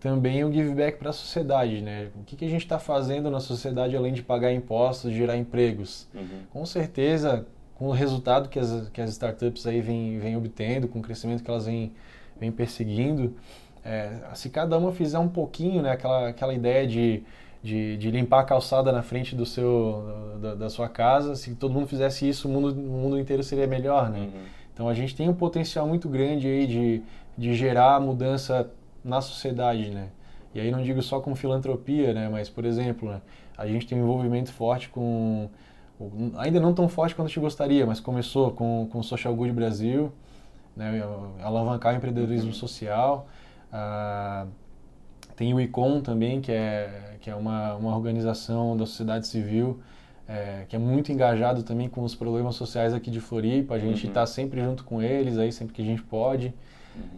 [0.00, 2.08] também o give back para a sociedade, né?
[2.14, 6.08] O que, que a gente está fazendo na sociedade além de pagar impostos, gerar empregos?
[6.14, 6.42] Uhum.
[6.50, 11.00] Com certeza, com o resultado que as, que as startups aí vêm, vêm obtendo, com
[11.00, 11.92] o crescimento que elas vêm,
[12.40, 13.34] vêm perseguindo,
[13.84, 17.22] é, se cada uma fizer um pouquinho, né, aquela, aquela ideia de,
[17.62, 21.72] de, de limpar a calçada na frente do seu, da, da sua casa, se todo
[21.72, 24.20] mundo fizesse isso, o mundo, o mundo inteiro seria melhor, né?
[24.20, 24.42] Uhum.
[24.74, 27.02] Então a gente tem um potencial muito grande aí de,
[27.36, 28.70] de gerar mudança
[29.04, 30.08] na sociedade, né?
[30.54, 32.28] E aí não digo só com filantropia, né?
[32.28, 33.20] Mas, por exemplo, né?
[33.56, 35.48] a gente tem um envolvimento forte com...
[36.36, 39.52] Ainda não tão forte quanto a gente gostaria, mas começou com, com o Social Good
[39.52, 40.12] Brasil,
[40.78, 41.02] né?
[41.42, 43.28] alavancar o empreendedorismo social.
[43.72, 44.46] Ah,
[45.36, 49.80] tem o ICOM também, que é, que é uma, uma organização da sociedade civil
[50.28, 53.74] é, que é muito engajado também com os problemas sociais aqui de Floripa.
[53.74, 54.10] A gente Uhum.
[54.10, 56.52] está sempre junto com eles aí, sempre que a gente pode.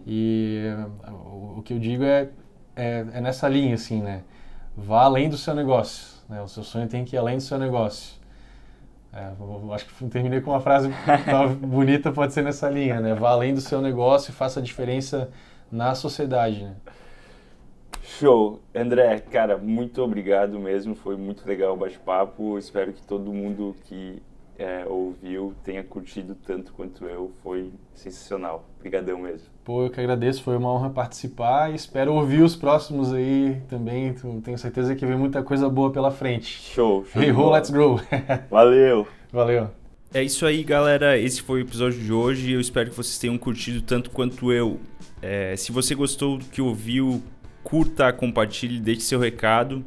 [0.06, 2.28] E eh, o, o que eu digo é,
[2.76, 4.22] é, é nessa linha, assim, né?
[4.76, 6.18] Vá além do seu negócio.
[6.28, 6.40] Né?
[6.42, 8.19] O seu sonho tem que ir além do seu negócio.
[9.12, 9.32] É,
[9.74, 10.88] acho que terminei com uma frase
[11.60, 13.14] bonita, pode ser nessa linha, né?
[13.14, 15.30] Vá além do seu negócio e faça a diferença
[15.70, 16.76] na sociedade, né?
[18.02, 18.60] Show.
[18.74, 20.94] André, cara, muito obrigado mesmo.
[20.94, 22.58] Foi muito legal o bate-papo.
[22.58, 24.22] Espero que todo mundo que
[24.60, 27.32] é, ouviu tenha curtido tanto quanto eu.
[27.42, 28.68] Foi sensacional.
[28.78, 29.48] Obrigadão mesmo.
[29.64, 34.14] Pô, eu que agradeço, foi uma honra participar e espero ouvir os próximos aí também.
[34.44, 36.60] Tenho certeza que vem muita coisa boa pela frente.
[36.60, 37.06] Show.
[37.06, 37.98] show Hey ho, let's grow!
[38.50, 39.08] Valeu.
[39.32, 39.70] Valeu!
[40.12, 41.16] É isso aí, galera.
[41.16, 42.52] Esse foi o episódio de hoje.
[42.52, 44.78] Eu espero que vocês tenham curtido tanto quanto eu.
[45.22, 47.22] É, se você gostou do que ouviu,
[47.62, 49.82] curta, compartilhe, deixe seu recado.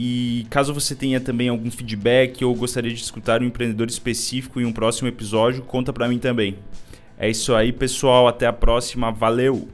[0.00, 4.64] E caso você tenha também algum feedback ou gostaria de escutar um empreendedor específico em
[4.64, 6.56] um próximo episódio, conta pra mim também.
[7.18, 8.28] É isso aí, pessoal.
[8.28, 9.10] Até a próxima.
[9.10, 9.68] Valeu!